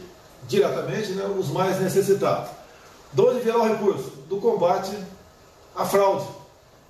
diretamente 0.48 1.12
né, 1.14 1.26
os 1.26 1.50
mais 1.50 1.80
necessitados. 1.80 2.50
De 3.12 3.22
onde 3.22 3.40
virá 3.40 3.60
o 3.60 3.68
recurso? 3.68 4.12
Do 4.28 4.38
combate 4.38 4.98
à 5.76 5.86
fraude, 5.86 6.28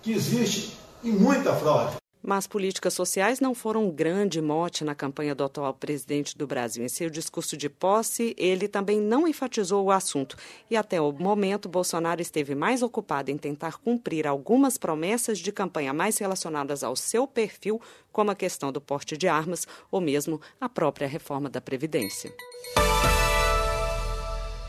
que 0.01 0.13
existe 0.13 0.77
e 1.03 1.11
muita 1.11 1.53
fraude. 1.53 2.02
Mas 2.25 2.47
políticas 2.47 2.93
sociais 2.93 3.41
não 3.41 3.53
foram 3.53 3.83
um 3.83 3.91
grande 3.91 4.41
mote 4.41 4.85
na 4.85 4.95
campanha 4.95 5.35
do 5.35 5.43
atual 5.43 5.73
presidente 5.73 6.37
do 6.37 6.47
Brasil. 6.47 6.85
Em 6.85 6.87
seu 6.87 7.09
discurso 7.09 7.57
de 7.57 7.69
posse, 7.69 8.33
ele 8.37 8.69
também 8.69 9.01
não 9.01 9.27
enfatizou 9.27 9.83
o 9.83 9.91
assunto. 9.91 10.37
E 10.71 10.77
até 10.77 11.01
o 11.01 11.11
momento, 11.11 11.67
Bolsonaro 11.67 12.21
esteve 12.21 12.55
mais 12.55 12.81
ocupado 12.81 13.29
em 13.29 13.37
tentar 13.37 13.77
cumprir 13.77 14.25
algumas 14.25 14.77
promessas 14.77 15.37
de 15.37 15.51
campanha 15.51 15.93
mais 15.93 16.17
relacionadas 16.17 16.81
ao 16.81 16.95
seu 16.95 17.27
perfil, 17.27 17.81
como 18.09 18.31
a 18.31 18.35
questão 18.35 18.71
do 18.71 18.79
porte 18.79 19.17
de 19.17 19.27
armas 19.27 19.67
ou 19.91 19.99
mesmo 19.99 20.39
a 20.61 20.69
própria 20.69 21.09
reforma 21.09 21.49
da 21.49 21.59
Previdência. 21.59 22.33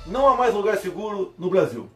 Não 0.08 0.26
há 0.26 0.37
mais 0.37 0.52
lugar 0.52 0.76
seguro 0.78 1.32
no 1.38 1.49
Brasil. 1.49 1.88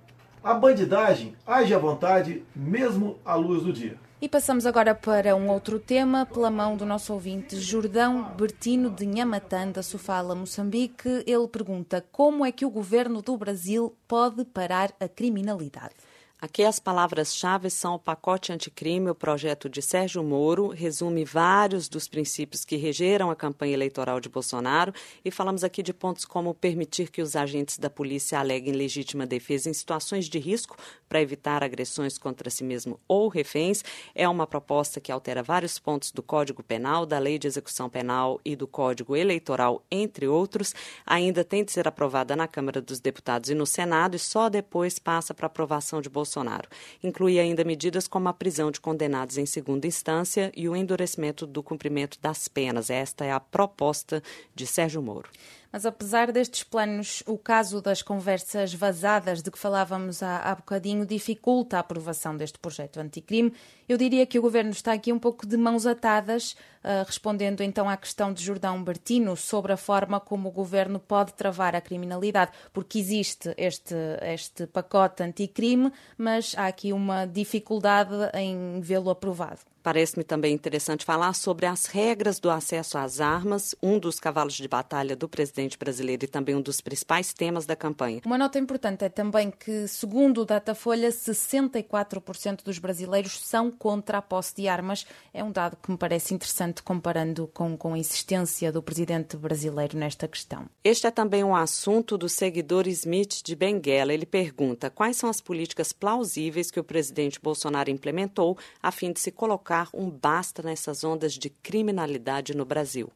A 0.42 0.54
bandidagem 0.54 1.34
age 1.44 1.74
à 1.74 1.78
vontade, 1.78 2.44
mesmo 2.54 3.18
à 3.24 3.34
luz 3.34 3.64
do 3.64 3.72
dia. 3.72 3.98
E 4.20 4.28
passamos 4.28 4.66
agora 4.66 4.96
para 4.96 5.36
um 5.36 5.48
outro 5.48 5.78
tema, 5.78 6.26
pela 6.26 6.50
mão 6.50 6.76
do 6.76 6.84
nosso 6.84 7.12
ouvinte 7.12 7.54
Jordão 7.60 8.34
Bertino 8.36 8.90
de 8.90 9.06
Nhamatanda, 9.06 9.80
Sofala, 9.80 10.34
Moçambique. 10.34 11.22
Ele 11.24 11.46
pergunta 11.46 12.04
como 12.10 12.44
é 12.44 12.50
que 12.50 12.64
o 12.64 12.70
governo 12.70 13.22
do 13.22 13.36
Brasil 13.36 13.96
pode 14.08 14.44
parar 14.44 14.92
a 14.98 15.06
criminalidade. 15.06 15.94
Aqui 16.40 16.62
as 16.62 16.78
palavras-chave 16.78 17.68
são 17.68 17.96
o 17.96 17.98
pacote 17.98 18.52
anticrime, 18.52 19.10
o 19.10 19.14
projeto 19.14 19.68
de 19.68 19.82
Sérgio 19.82 20.22
Moro, 20.22 20.68
resume 20.68 21.24
vários 21.24 21.88
dos 21.88 22.06
princípios 22.06 22.64
que 22.64 22.76
regeram 22.76 23.28
a 23.28 23.34
campanha 23.34 23.74
eleitoral 23.74 24.20
de 24.20 24.28
Bolsonaro 24.28 24.92
e 25.24 25.32
falamos 25.32 25.64
aqui 25.64 25.82
de 25.82 25.92
pontos 25.92 26.24
como 26.24 26.54
permitir 26.54 27.10
que 27.10 27.20
os 27.20 27.34
agentes 27.34 27.76
da 27.76 27.90
polícia 27.90 28.38
aleguem 28.38 28.72
legítima 28.72 29.26
defesa 29.26 29.68
em 29.68 29.72
situações 29.72 30.26
de 30.26 30.38
risco 30.38 30.76
para 31.08 31.20
evitar 31.20 31.64
agressões 31.64 32.16
contra 32.16 32.48
si 32.50 32.62
mesmo 32.62 33.00
ou 33.08 33.26
reféns. 33.26 33.82
É 34.14 34.28
uma 34.28 34.46
proposta 34.46 35.00
que 35.00 35.10
altera 35.10 35.42
vários 35.42 35.76
pontos 35.80 36.12
do 36.12 36.22
Código 36.22 36.62
Penal, 36.62 37.04
da 37.04 37.18
Lei 37.18 37.36
de 37.36 37.48
Execução 37.48 37.90
Penal 37.90 38.40
e 38.44 38.54
do 38.54 38.68
Código 38.68 39.16
Eleitoral, 39.16 39.82
entre 39.90 40.28
outros. 40.28 40.72
Ainda 41.04 41.42
tem 41.42 41.64
de 41.64 41.72
ser 41.72 41.88
aprovada 41.88 42.36
na 42.36 42.46
Câmara 42.46 42.80
dos 42.80 43.00
Deputados 43.00 43.50
e 43.50 43.56
no 43.56 43.66
Senado 43.66 44.14
e 44.14 44.20
só 44.20 44.48
depois 44.48 45.00
passa 45.00 45.34
para 45.34 45.48
aprovação 45.48 46.00
de 46.00 46.08
Bolsonaro 46.08 46.27
Bolsonaro. 46.28 46.68
Inclui 47.02 47.40
ainda 47.40 47.64
medidas 47.64 48.06
como 48.06 48.28
a 48.28 48.32
prisão 48.32 48.70
de 48.70 48.80
condenados 48.80 49.38
em 49.38 49.46
segunda 49.46 49.86
instância 49.86 50.52
e 50.54 50.68
o 50.68 50.76
endurecimento 50.76 51.46
do 51.46 51.62
cumprimento 51.62 52.18
das 52.20 52.46
penas. 52.46 52.90
Esta 52.90 53.24
é 53.24 53.32
a 53.32 53.40
proposta 53.40 54.22
de 54.54 54.66
Sérgio 54.66 55.02
Moro. 55.02 55.30
Mas 55.70 55.84
apesar 55.84 56.32
destes 56.32 56.62
planos, 56.62 57.22
o 57.26 57.36
caso 57.36 57.82
das 57.82 58.00
conversas 58.00 58.72
vazadas 58.72 59.42
de 59.42 59.50
que 59.50 59.58
falávamos 59.58 60.22
há, 60.22 60.38
há 60.38 60.54
bocadinho 60.54 61.04
dificulta 61.04 61.76
a 61.76 61.80
aprovação 61.80 62.36
deste 62.36 62.58
projeto 62.58 62.98
anticrime. 62.98 63.52
Eu 63.86 63.98
diria 63.98 64.24
que 64.24 64.38
o 64.38 64.42
governo 64.42 64.70
está 64.70 64.92
aqui 64.92 65.12
um 65.12 65.18
pouco 65.18 65.46
de 65.46 65.56
mãos 65.58 65.86
atadas, 65.86 66.52
uh, 66.52 67.04
respondendo 67.06 67.60
então 67.60 67.88
à 67.88 67.96
questão 67.98 68.32
de 68.32 68.42
Jordão 68.42 68.82
Bertino 68.82 69.36
sobre 69.36 69.72
a 69.72 69.76
forma 69.76 70.18
como 70.18 70.48
o 70.48 70.52
governo 70.52 70.98
pode 70.98 71.34
travar 71.34 71.76
a 71.76 71.80
criminalidade, 71.80 72.52
porque 72.72 72.98
existe 72.98 73.52
este, 73.58 73.94
este 74.22 74.66
pacote 74.66 75.22
anticrime, 75.22 75.92
mas 76.16 76.54
há 76.56 76.66
aqui 76.66 76.94
uma 76.94 77.26
dificuldade 77.26 78.14
em 78.34 78.80
vê-lo 78.80 79.10
aprovado. 79.10 79.60
Parece-me 79.82 80.24
também 80.24 80.54
interessante 80.54 81.04
falar 81.04 81.32
sobre 81.32 81.66
as 81.66 81.86
regras 81.86 82.38
do 82.40 82.50
acesso 82.50 82.98
às 82.98 83.20
armas, 83.20 83.74
um 83.82 83.98
dos 83.98 84.18
cavalos 84.18 84.54
de 84.54 84.68
batalha 84.68 85.14
do 85.14 85.28
presidente 85.28 85.78
brasileiro 85.78 86.24
e 86.24 86.28
também 86.28 86.54
um 86.54 86.60
dos 86.60 86.80
principais 86.80 87.32
temas 87.32 87.64
da 87.64 87.76
campanha. 87.76 88.20
Uma 88.24 88.38
nota 88.38 88.58
importante 88.58 89.04
é 89.04 89.08
também 89.08 89.50
que, 89.50 89.86
segundo 89.86 90.42
o 90.42 90.44
Datafolha, 90.44 91.10
64% 91.10 92.62
dos 92.64 92.78
brasileiros 92.78 93.40
são 93.40 93.70
contra 93.70 94.18
a 94.18 94.22
posse 94.22 94.54
de 94.56 94.68
armas. 94.68 95.06
É 95.32 95.44
um 95.44 95.52
dado 95.52 95.76
que 95.76 95.90
me 95.90 95.96
parece 95.96 96.34
interessante 96.34 96.82
comparando 96.82 97.46
com, 97.48 97.76
com 97.76 97.94
a 97.94 97.98
insistência 97.98 98.72
do 98.72 98.82
presidente 98.82 99.36
brasileiro 99.36 99.96
nesta 99.96 100.26
questão. 100.26 100.66
Este 100.82 101.06
é 101.06 101.10
também 101.10 101.44
um 101.44 101.54
assunto 101.54 102.18
do 102.18 102.28
seguidor 102.28 102.86
Smith 102.88 103.42
de 103.44 103.54
Benguela. 103.54 104.12
Ele 104.12 104.26
pergunta 104.26 104.90
quais 104.90 105.16
são 105.16 105.30
as 105.30 105.40
políticas 105.40 105.92
plausíveis 105.92 106.70
que 106.70 106.80
o 106.80 106.84
presidente 106.84 107.40
Bolsonaro 107.40 107.90
implementou 107.90 108.58
a 108.82 108.90
fim 108.90 109.12
de 109.12 109.20
se 109.20 109.30
colocar 109.30 109.67
colocar 109.68 109.88
um 109.92 110.08
basta 110.08 110.62
nessas 110.62 111.04
ondas 111.04 111.34
de 111.34 111.50
criminalidade 111.50 112.56
no 112.56 112.64
Brasil. 112.64 113.12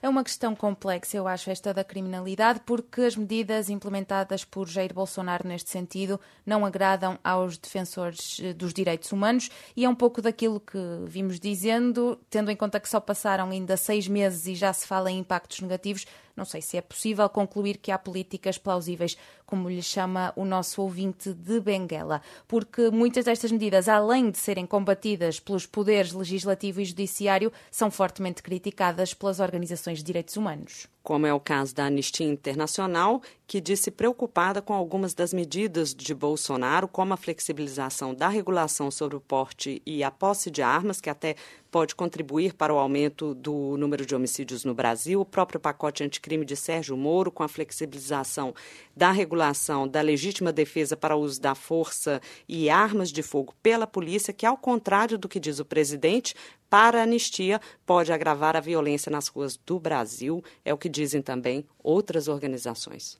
É 0.00 0.08
uma 0.08 0.22
questão 0.22 0.54
complexa, 0.54 1.16
eu 1.16 1.26
acho, 1.26 1.50
esta 1.50 1.74
da 1.74 1.82
criminalidade, 1.82 2.60
porque 2.64 3.00
as 3.00 3.16
medidas 3.16 3.68
implementadas 3.68 4.44
por 4.44 4.68
Jair 4.68 4.94
Bolsonaro 4.94 5.48
neste 5.48 5.68
sentido 5.68 6.20
não 6.44 6.64
agradam 6.64 7.18
aos 7.24 7.58
defensores 7.58 8.38
eh, 8.40 8.52
dos 8.52 8.72
direitos 8.72 9.10
humanos 9.10 9.50
e 9.74 9.84
é 9.84 9.88
um 9.88 9.94
pouco 9.94 10.22
daquilo 10.22 10.60
que 10.60 10.78
vimos 11.06 11.40
dizendo, 11.40 12.16
tendo 12.30 12.52
em 12.52 12.56
conta 12.56 12.78
que 12.78 12.88
só 12.88 13.00
passaram 13.00 13.50
ainda 13.50 13.76
seis 13.76 14.06
meses 14.06 14.46
e 14.46 14.54
já 14.54 14.72
se 14.72 14.86
fala 14.86 15.10
em 15.10 15.18
impactos 15.18 15.60
negativos, 15.60 16.06
não 16.36 16.44
sei 16.44 16.60
se 16.60 16.76
é 16.76 16.80
possível 16.80 17.28
concluir 17.28 17.78
que 17.78 17.90
há 17.90 17.98
políticas 17.98 18.58
plausíveis, 18.58 19.16
como 19.46 19.68
lhe 19.68 19.82
chama 19.82 20.32
o 20.36 20.44
nosso 20.44 20.82
ouvinte 20.82 21.32
de 21.32 21.60
Benguela, 21.60 22.20
porque 22.46 22.90
muitas 22.90 23.24
destas 23.24 23.50
medidas, 23.50 23.88
além 23.88 24.30
de 24.30 24.38
serem 24.38 24.66
combatidas 24.66 25.40
pelos 25.40 25.66
poderes 25.66 26.12
legislativo 26.12 26.80
e 26.80 26.84
judiciário, 26.84 27.52
são 27.70 27.90
fortemente 27.90 28.42
criticadas 28.42 29.14
pelas 29.14 29.40
organizações 29.40 29.98
de 29.98 30.04
direitos 30.04 30.36
humanos 30.36 30.88
como 31.06 31.24
é 31.24 31.32
o 31.32 31.38
caso 31.38 31.72
da 31.72 31.84
Anistia 31.84 32.26
Internacional, 32.26 33.22
que 33.46 33.60
disse 33.60 33.92
preocupada 33.92 34.60
com 34.60 34.74
algumas 34.74 35.14
das 35.14 35.32
medidas 35.32 35.94
de 35.94 36.12
Bolsonaro, 36.12 36.88
como 36.88 37.14
a 37.14 37.16
flexibilização 37.16 38.12
da 38.12 38.28
regulação 38.28 38.90
sobre 38.90 39.16
o 39.16 39.20
porte 39.20 39.80
e 39.86 40.02
a 40.02 40.10
posse 40.10 40.50
de 40.50 40.62
armas, 40.62 41.00
que 41.00 41.08
até 41.08 41.36
pode 41.70 41.94
contribuir 41.94 42.54
para 42.54 42.74
o 42.74 42.78
aumento 42.78 43.34
do 43.34 43.76
número 43.76 44.04
de 44.04 44.16
homicídios 44.16 44.64
no 44.64 44.74
Brasil, 44.74 45.20
o 45.20 45.24
próprio 45.24 45.60
pacote 45.60 46.02
anticrime 46.02 46.44
de 46.44 46.56
Sérgio 46.56 46.96
Moro, 46.96 47.30
com 47.30 47.44
a 47.44 47.48
flexibilização 47.48 48.52
da 48.96 49.12
regulação 49.12 49.86
da 49.86 50.00
legítima 50.00 50.52
defesa 50.52 50.96
para 50.96 51.14
o 51.14 51.20
uso 51.20 51.40
da 51.40 51.54
força 51.54 52.20
e 52.48 52.68
armas 52.68 53.12
de 53.12 53.22
fogo 53.22 53.54
pela 53.62 53.86
polícia, 53.86 54.32
que, 54.32 54.44
ao 54.44 54.56
contrário 54.56 55.16
do 55.16 55.28
que 55.28 55.38
diz 55.38 55.60
o 55.60 55.64
presidente, 55.64 56.34
para 56.68 57.00
a 57.00 57.02
anistia 57.02 57.60
pode 57.84 58.12
agravar 58.12 58.56
a 58.56 58.60
violência 58.60 59.10
nas 59.10 59.28
ruas 59.28 59.56
do 59.56 59.78
Brasil, 59.78 60.42
é 60.64 60.72
o 60.72 60.78
que 60.78 60.88
dizem 60.88 61.22
também 61.22 61.66
outras 61.82 62.28
organizações. 62.28 63.18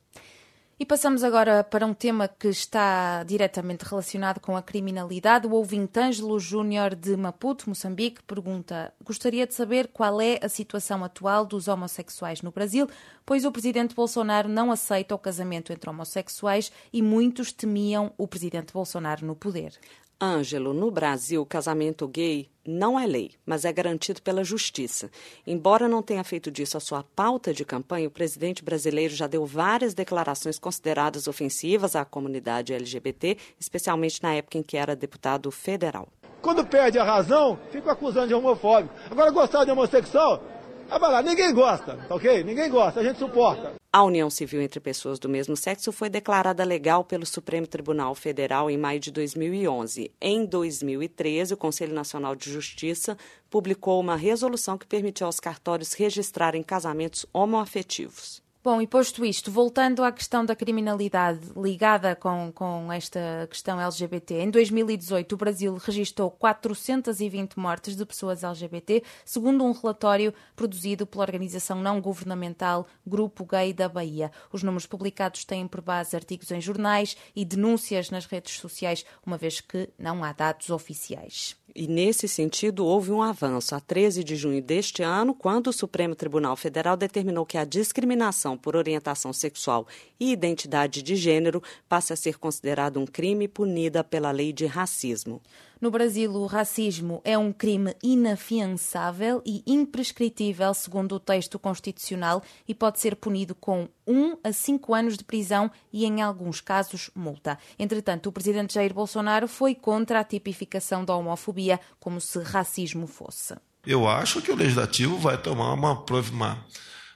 E 0.78 0.84
passamos 0.84 1.24
agora 1.24 1.64
para 1.64 1.86
um 1.86 1.94
tema 1.94 2.28
que 2.28 2.48
está 2.48 3.24
diretamente 3.24 3.82
relacionado 3.82 4.40
com 4.40 4.54
a 4.58 4.62
criminalidade. 4.62 5.46
O 5.46 5.52
ouvinte 5.52 5.98
Ângelo 5.98 6.38
Júnior 6.38 6.94
de 6.94 7.16
Maputo, 7.16 7.70
Moçambique, 7.70 8.22
pergunta: 8.24 8.92
Gostaria 9.02 9.46
de 9.46 9.54
saber 9.54 9.88
qual 9.88 10.20
é 10.20 10.38
a 10.42 10.50
situação 10.50 11.02
atual 11.02 11.46
dos 11.46 11.66
homossexuais 11.66 12.42
no 12.42 12.50
Brasil, 12.50 12.86
pois 13.24 13.46
o 13.46 13.52
presidente 13.52 13.94
Bolsonaro 13.94 14.50
não 14.50 14.70
aceita 14.70 15.14
o 15.14 15.18
casamento 15.18 15.72
entre 15.72 15.88
homossexuais 15.88 16.70
e 16.92 17.00
muitos 17.00 17.52
temiam 17.52 18.12
o 18.18 18.28
presidente 18.28 18.70
Bolsonaro 18.74 19.24
no 19.24 19.34
poder. 19.34 19.72
Ângelo, 20.20 20.72
no 20.72 20.90
Brasil, 20.90 21.44
casamento 21.44 22.08
gay 22.08 22.48
não 22.66 22.98
é 22.98 23.06
lei, 23.06 23.32
mas 23.44 23.66
é 23.66 23.72
garantido 23.72 24.22
pela 24.22 24.42
justiça. 24.42 25.10
Embora 25.46 25.88
não 25.88 26.02
tenha 26.02 26.24
feito 26.24 26.50
disso 26.50 26.76
a 26.76 26.80
sua 26.80 27.02
pauta 27.02 27.52
de 27.52 27.66
campanha, 27.66 28.08
o 28.08 28.10
presidente 28.10 28.64
brasileiro 28.64 29.14
já 29.14 29.26
deu 29.26 29.44
várias 29.44 29.92
declarações 29.92 30.58
consideradas 30.58 31.28
ofensivas 31.28 31.94
à 31.94 32.04
comunidade 32.04 32.72
LGBT, 32.72 33.36
especialmente 33.60 34.22
na 34.22 34.32
época 34.32 34.56
em 34.56 34.62
que 34.62 34.78
era 34.78 34.96
deputado 34.96 35.50
federal. 35.50 36.08
Quando 36.40 36.64
perde 36.64 36.98
a 36.98 37.04
razão, 37.04 37.58
fica 37.70 37.92
acusando 37.92 38.28
de 38.28 38.34
homofóbico. 38.34 38.94
Agora, 39.10 39.30
gostar 39.30 39.64
de 39.64 39.70
homossexual, 39.70 40.42
ah, 40.88 40.98
vai 40.98 41.10
lá, 41.10 41.22
ninguém 41.22 41.52
gosta, 41.52 41.98
ok? 42.08 42.42
Ninguém 42.42 42.70
gosta, 42.70 43.00
a 43.00 43.04
gente 43.04 43.18
suporta. 43.18 43.74
A 43.96 44.02
união 44.02 44.28
civil 44.28 44.60
entre 44.60 44.78
pessoas 44.78 45.18
do 45.18 45.26
mesmo 45.26 45.56
sexo 45.56 45.90
foi 45.90 46.10
declarada 46.10 46.62
legal 46.64 47.02
pelo 47.02 47.24
Supremo 47.24 47.66
Tribunal 47.66 48.14
Federal 48.14 48.70
em 48.70 48.76
maio 48.76 49.00
de 49.00 49.10
2011. 49.10 50.12
Em 50.20 50.44
2013, 50.44 51.54
o 51.54 51.56
Conselho 51.56 51.94
Nacional 51.94 52.36
de 52.36 52.52
Justiça 52.52 53.16
publicou 53.48 53.98
uma 53.98 54.14
resolução 54.14 54.76
que 54.76 54.86
permitiu 54.86 55.26
aos 55.26 55.40
cartórios 55.40 55.94
registrarem 55.94 56.62
casamentos 56.62 57.24
homoafetivos. 57.32 58.44
Bom, 58.66 58.82
e 58.82 58.86
posto 58.88 59.24
isto, 59.24 59.48
voltando 59.48 60.02
à 60.02 60.10
questão 60.10 60.44
da 60.44 60.56
criminalidade 60.56 61.52
ligada 61.56 62.16
com, 62.16 62.50
com 62.52 62.92
esta 62.92 63.46
questão 63.48 63.80
LGBT, 63.80 64.40
em 64.40 64.50
2018 64.50 65.32
o 65.32 65.36
Brasil 65.36 65.76
registrou 65.76 66.32
420 66.32 67.60
mortes 67.60 67.94
de 67.94 68.04
pessoas 68.04 68.42
LGBT, 68.42 69.04
segundo 69.24 69.62
um 69.62 69.70
relatório 69.70 70.34
produzido 70.56 71.06
pela 71.06 71.22
organização 71.22 71.80
não 71.80 72.00
governamental 72.00 72.88
Grupo 73.06 73.46
Gay 73.46 73.72
da 73.72 73.88
Bahia. 73.88 74.32
Os 74.52 74.64
números 74.64 74.84
publicados 74.84 75.44
têm 75.44 75.68
por 75.68 75.80
base 75.80 76.16
artigos 76.16 76.50
em 76.50 76.60
jornais 76.60 77.16
e 77.36 77.44
denúncias 77.44 78.10
nas 78.10 78.26
redes 78.26 78.58
sociais, 78.58 79.06
uma 79.24 79.38
vez 79.38 79.60
que 79.60 79.88
não 79.96 80.24
há 80.24 80.32
dados 80.32 80.70
oficiais. 80.70 81.56
E 81.78 81.86
nesse 81.86 82.26
sentido, 82.26 82.86
houve 82.86 83.12
um 83.12 83.20
avanço 83.20 83.74
a 83.74 83.80
13 83.80 84.24
de 84.24 84.34
junho 84.34 84.62
deste 84.62 85.02
ano, 85.02 85.34
quando 85.34 85.66
o 85.66 85.72
Supremo 85.74 86.14
Tribunal 86.14 86.56
Federal 86.56 86.96
determinou 86.96 87.44
que 87.44 87.58
a 87.58 87.66
discriminação 87.66 88.56
por 88.56 88.74
orientação 88.74 89.30
sexual 89.30 89.86
e 90.18 90.32
identidade 90.32 91.02
de 91.02 91.14
gênero 91.14 91.62
passe 91.86 92.14
a 92.14 92.16
ser 92.16 92.38
considerado 92.38 92.98
um 92.98 93.04
crime 93.04 93.46
punida 93.46 94.02
pela 94.02 94.30
lei 94.30 94.54
de 94.54 94.64
racismo. 94.64 95.42
No 95.78 95.90
Brasil, 95.90 96.32
o 96.32 96.46
racismo 96.46 97.20
é 97.22 97.36
um 97.36 97.52
crime 97.52 97.94
inafiançável 98.02 99.42
e 99.44 99.62
imprescritível, 99.66 100.72
segundo 100.72 101.16
o 101.16 101.20
texto 101.20 101.58
constitucional, 101.58 102.42
e 102.66 102.74
pode 102.74 102.98
ser 102.98 103.14
punido 103.14 103.54
com 103.54 103.86
um 104.06 104.38
a 104.42 104.52
cinco 104.52 104.94
anos 104.94 105.18
de 105.18 105.24
prisão 105.24 105.70
e, 105.92 106.06
em 106.06 106.22
alguns 106.22 106.62
casos, 106.62 107.10
multa. 107.14 107.58
Entretanto, 107.78 108.28
o 108.28 108.32
presidente 108.32 108.72
Jair 108.72 108.94
Bolsonaro 108.94 109.46
foi 109.46 109.74
contra 109.74 110.20
a 110.20 110.24
tipificação 110.24 111.04
da 111.04 111.14
homofobia 111.14 111.78
como 112.00 112.22
se 112.22 112.38
racismo 112.38 113.06
fosse. 113.06 113.54
Eu 113.86 114.08
acho 114.08 114.40
que 114.40 114.50
o 114.50 114.56
legislativo 114.56 115.18
vai 115.18 115.36
tomar 115.36 115.74
uma, 115.74 116.04
uma, 116.32 116.66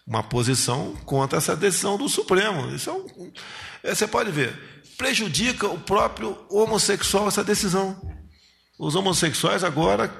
uma 0.06 0.22
posição 0.22 0.94
contra 1.06 1.38
essa 1.38 1.56
decisão 1.56 1.96
do 1.96 2.10
Supremo. 2.10 2.74
Isso 2.74 2.90
é 2.90 2.92
um, 2.92 3.32
é, 3.82 3.94
você 3.94 4.06
pode 4.06 4.30
ver, 4.30 4.54
prejudica 4.98 5.66
o 5.66 5.78
próprio 5.78 6.36
homossexual 6.50 7.26
essa 7.26 7.42
decisão. 7.42 8.19
Os 8.80 8.94
homossexuais 8.94 9.62
agora, 9.62 10.10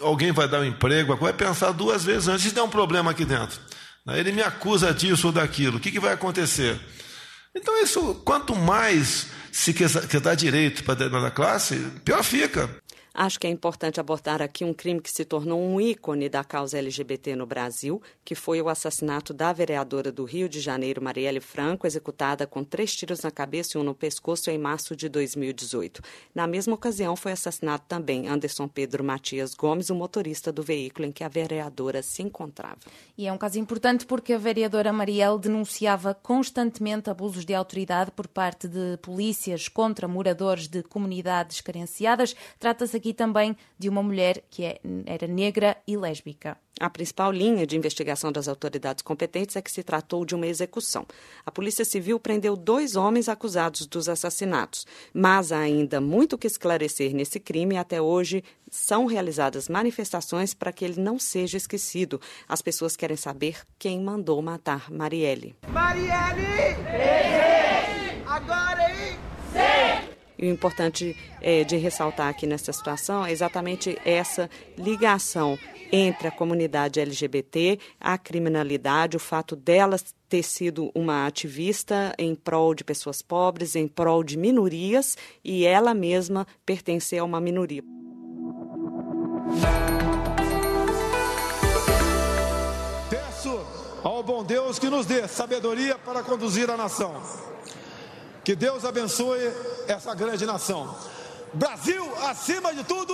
alguém 0.00 0.32
vai 0.32 0.48
dar 0.48 0.58
um 0.58 0.64
emprego, 0.64 1.14
vai 1.14 1.32
pensar 1.32 1.70
duas 1.70 2.02
vezes 2.04 2.26
antes 2.26 2.42
de 2.42 2.50
dar 2.50 2.64
um 2.64 2.68
problema 2.68 3.12
aqui 3.12 3.24
dentro. 3.24 3.60
Né? 4.04 4.18
Ele 4.18 4.32
me 4.32 4.42
acusa 4.42 4.92
disso 4.92 5.28
ou 5.28 5.32
daquilo, 5.32 5.76
o 5.76 5.80
que, 5.80 5.92
que 5.92 6.00
vai 6.00 6.14
acontecer? 6.14 6.80
Então, 7.54 7.80
isso, 7.80 8.16
quanto 8.24 8.56
mais 8.56 9.28
se 9.52 9.72
quer, 9.72 9.88
dar 10.20 10.34
direito 10.34 10.82
para 10.82 10.94
determinada 10.94 11.30
classe, 11.30 11.76
pior 12.04 12.24
fica. 12.24 12.68
Acho 13.20 13.40
que 13.40 13.48
é 13.48 13.50
importante 13.50 13.98
abordar 13.98 14.40
aqui 14.40 14.64
um 14.64 14.72
crime 14.72 15.00
que 15.00 15.10
se 15.10 15.24
tornou 15.24 15.60
um 15.60 15.80
ícone 15.80 16.28
da 16.28 16.44
causa 16.44 16.78
LGBT 16.78 17.34
no 17.34 17.46
Brasil, 17.46 18.00
que 18.24 18.36
foi 18.36 18.62
o 18.62 18.68
assassinato 18.68 19.34
da 19.34 19.52
vereadora 19.52 20.12
do 20.12 20.22
Rio 20.24 20.48
de 20.48 20.60
Janeiro, 20.60 21.02
Marielle 21.02 21.40
Franco, 21.40 21.84
executada 21.84 22.46
com 22.46 22.62
três 22.62 22.94
tiros 22.94 23.22
na 23.22 23.32
cabeça 23.32 23.76
e 23.76 23.80
um 23.80 23.82
no 23.82 23.92
pescoço 23.92 24.48
em 24.52 24.56
março 24.56 24.94
de 24.94 25.08
2018. 25.08 26.00
Na 26.32 26.46
mesma 26.46 26.76
ocasião, 26.76 27.16
foi 27.16 27.32
assassinado 27.32 27.82
também 27.88 28.28
Anderson 28.28 28.68
Pedro 28.68 29.02
Matias 29.02 29.52
Gomes, 29.52 29.90
o 29.90 29.96
motorista 29.96 30.52
do 30.52 30.62
veículo 30.62 31.08
em 31.08 31.10
que 31.10 31.24
a 31.24 31.28
vereadora 31.28 32.04
se 32.04 32.22
encontrava. 32.22 32.78
E 33.16 33.26
é 33.26 33.32
um 33.32 33.38
caso 33.38 33.58
importante 33.58 34.06
porque 34.06 34.32
a 34.32 34.38
vereadora 34.38 34.92
Marielle 34.92 35.40
denunciava 35.40 36.14
constantemente 36.14 37.10
abusos 37.10 37.44
de 37.44 37.52
autoridade 37.52 38.12
por 38.12 38.28
parte 38.28 38.68
de 38.68 38.96
polícias 38.98 39.66
contra 39.66 40.06
moradores 40.06 40.68
de 40.68 40.84
comunidades 40.84 41.60
carenciadas. 41.60 42.36
Trata-se 42.60 42.96
aqui 42.96 43.07
aqui 43.08 43.14
também 43.14 43.56
de 43.78 43.88
uma 43.88 44.02
mulher 44.02 44.42
que 44.50 44.64
é, 44.64 44.80
era 45.06 45.26
negra 45.26 45.76
e 45.86 45.96
lésbica. 45.96 46.56
A 46.80 46.88
principal 46.88 47.32
linha 47.32 47.66
de 47.66 47.76
investigação 47.76 48.30
das 48.30 48.46
autoridades 48.46 49.02
competentes 49.02 49.56
é 49.56 49.62
que 49.62 49.70
se 49.70 49.82
tratou 49.82 50.24
de 50.24 50.34
uma 50.34 50.46
execução. 50.46 51.04
A 51.44 51.50
Polícia 51.50 51.84
Civil 51.84 52.20
prendeu 52.20 52.56
dois 52.56 52.94
homens 52.94 53.28
acusados 53.28 53.86
dos 53.86 54.08
assassinatos, 54.08 54.86
mas 55.12 55.50
há 55.50 55.58
ainda 55.58 56.00
muito 56.00 56.38
que 56.38 56.46
esclarecer 56.46 57.12
nesse 57.14 57.40
crime 57.40 57.74
e 57.74 57.78
até 57.78 58.00
hoje 58.00 58.44
são 58.70 59.06
realizadas 59.06 59.68
manifestações 59.68 60.54
para 60.54 60.72
que 60.72 60.84
ele 60.84 61.00
não 61.00 61.18
seja 61.18 61.56
esquecido. 61.56 62.20
As 62.48 62.62
pessoas 62.62 62.94
querem 62.94 63.16
saber 63.16 63.60
quem 63.78 64.00
mandou 64.00 64.40
matar 64.40 64.88
Marielle. 64.90 65.56
Marielle! 65.68 66.76
Agora! 68.26 68.87
E 70.38 70.46
o 70.46 70.52
importante 70.52 71.16
é, 71.42 71.64
de 71.64 71.76
ressaltar 71.76 72.28
aqui 72.28 72.46
nessa 72.46 72.72
situação 72.72 73.26
é 73.26 73.32
exatamente 73.32 73.98
essa 74.04 74.48
ligação 74.76 75.58
entre 75.90 76.28
a 76.28 76.30
comunidade 76.30 77.00
LGBT, 77.00 77.78
a 78.00 78.16
criminalidade, 78.16 79.16
o 79.16 79.20
fato 79.20 79.56
dela 79.56 79.96
ter 80.28 80.42
sido 80.42 80.90
uma 80.94 81.26
ativista 81.26 82.14
em 82.18 82.34
prol 82.34 82.74
de 82.74 82.84
pessoas 82.84 83.22
pobres, 83.22 83.74
em 83.74 83.88
prol 83.88 84.22
de 84.22 84.36
minorias, 84.36 85.16
e 85.42 85.64
ela 85.64 85.94
mesma 85.94 86.46
pertencer 86.64 87.18
a 87.20 87.24
uma 87.24 87.40
minoria. 87.40 87.82
Peço 93.08 93.60
ao 94.04 94.22
bom 94.22 94.44
Deus 94.44 94.78
que 94.78 94.90
nos 94.90 95.06
dê 95.06 95.26
sabedoria 95.26 95.98
para 95.98 96.22
conduzir 96.22 96.70
a 96.70 96.76
nação 96.76 97.14
que 98.48 98.56
Deus 98.56 98.82
abençoe 98.82 99.52
essa 99.86 100.14
grande 100.14 100.46
nação. 100.46 100.96
Brasil 101.52 102.02
acima 102.24 102.72
de 102.72 102.82
tudo, 102.82 103.12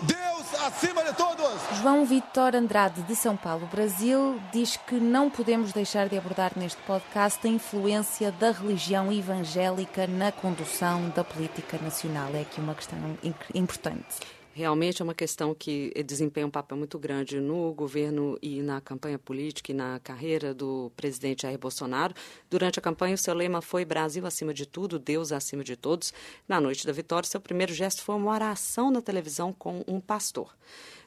Deus 0.00 0.62
acima 0.64 1.04
de 1.04 1.12
todos. 1.12 1.60
João 1.82 2.06
Vitor 2.06 2.56
Andrade, 2.56 3.02
de 3.02 3.14
São 3.14 3.36
Paulo, 3.36 3.68
Brasil, 3.70 4.40
diz 4.50 4.78
que 4.78 4.94
não 4.94 5.28
podemos 5.28 5.74
deixar 5.74 6.08
de 6.08 6.16
abordar 6.16 6.52
neste 6.56 6.80
podcast 6.84 7.46
a 7.46 7.50
influência 7.50 8.32
da 8.32 8.50
religião 8.50 9.12
evangélica 9.12 10.06
na 10.06 10.32
condução 10.32 11.10
da 11.10 11.22
política 11.22 11.76
nacional. 11.76 12.30
É 12.32 12.40
aqui 12.40 12.58
uma 12.58 12.74
questão 12.74 12.98
importante. 13.52 14.41
Realmente 14.54 15.00
é 15.00 15.04
uma 15.04 15.14
questão 15.14 15.54
que 15.54 15.90
desempenha 16.04 16.46
um 16.46 16.50
papel 16.50 16.76
muito 16.76 16.98
grande 16.98 17.40
no 17.40 17.72
governo 17.72 18.38
e 18.42 18.60
na 18.60 18.82
campanha 18.82 19.18
política 19.18 19.72
e 19.72 19.74
na 19.74 19.98
carreira 20.00 20.52
do 20.52 20.92
presidente 20.94 21.42
Jair 21.42 21.58
Bolsonaro. 21.58 22.14
Durante 22.50 22.78
a 22.78 22.82
campanha, 22.82 23.14
o 23.14 23.18
seu 23.18 23.32
lema 23.32 23.62
foi 23.62 23.82
Brasil 23.82 24.26
acima 24.26 24.52
de 24.52 24.66
tudo, 24.66 24.98
Deus 24.98 25.32
acima 25.32 25.64
de 25.64 25.74
todos. 25.74 26.12
Na 26.46 26.60
noite 26.60 26.86
da 26.86 26.92
vitória, 26.92 27.26
seu 27.26 27.40
primeiro 27.40 27.72
gesto 27.72 28.02
foi 28.02 28.14
uma 28.14 28.30
oração 28.30 28.90
na 28.90 29.00
televisão 29.00 29.54
com 29.54 29.82
um 29.88 29.98
pastor. 29.98 30.54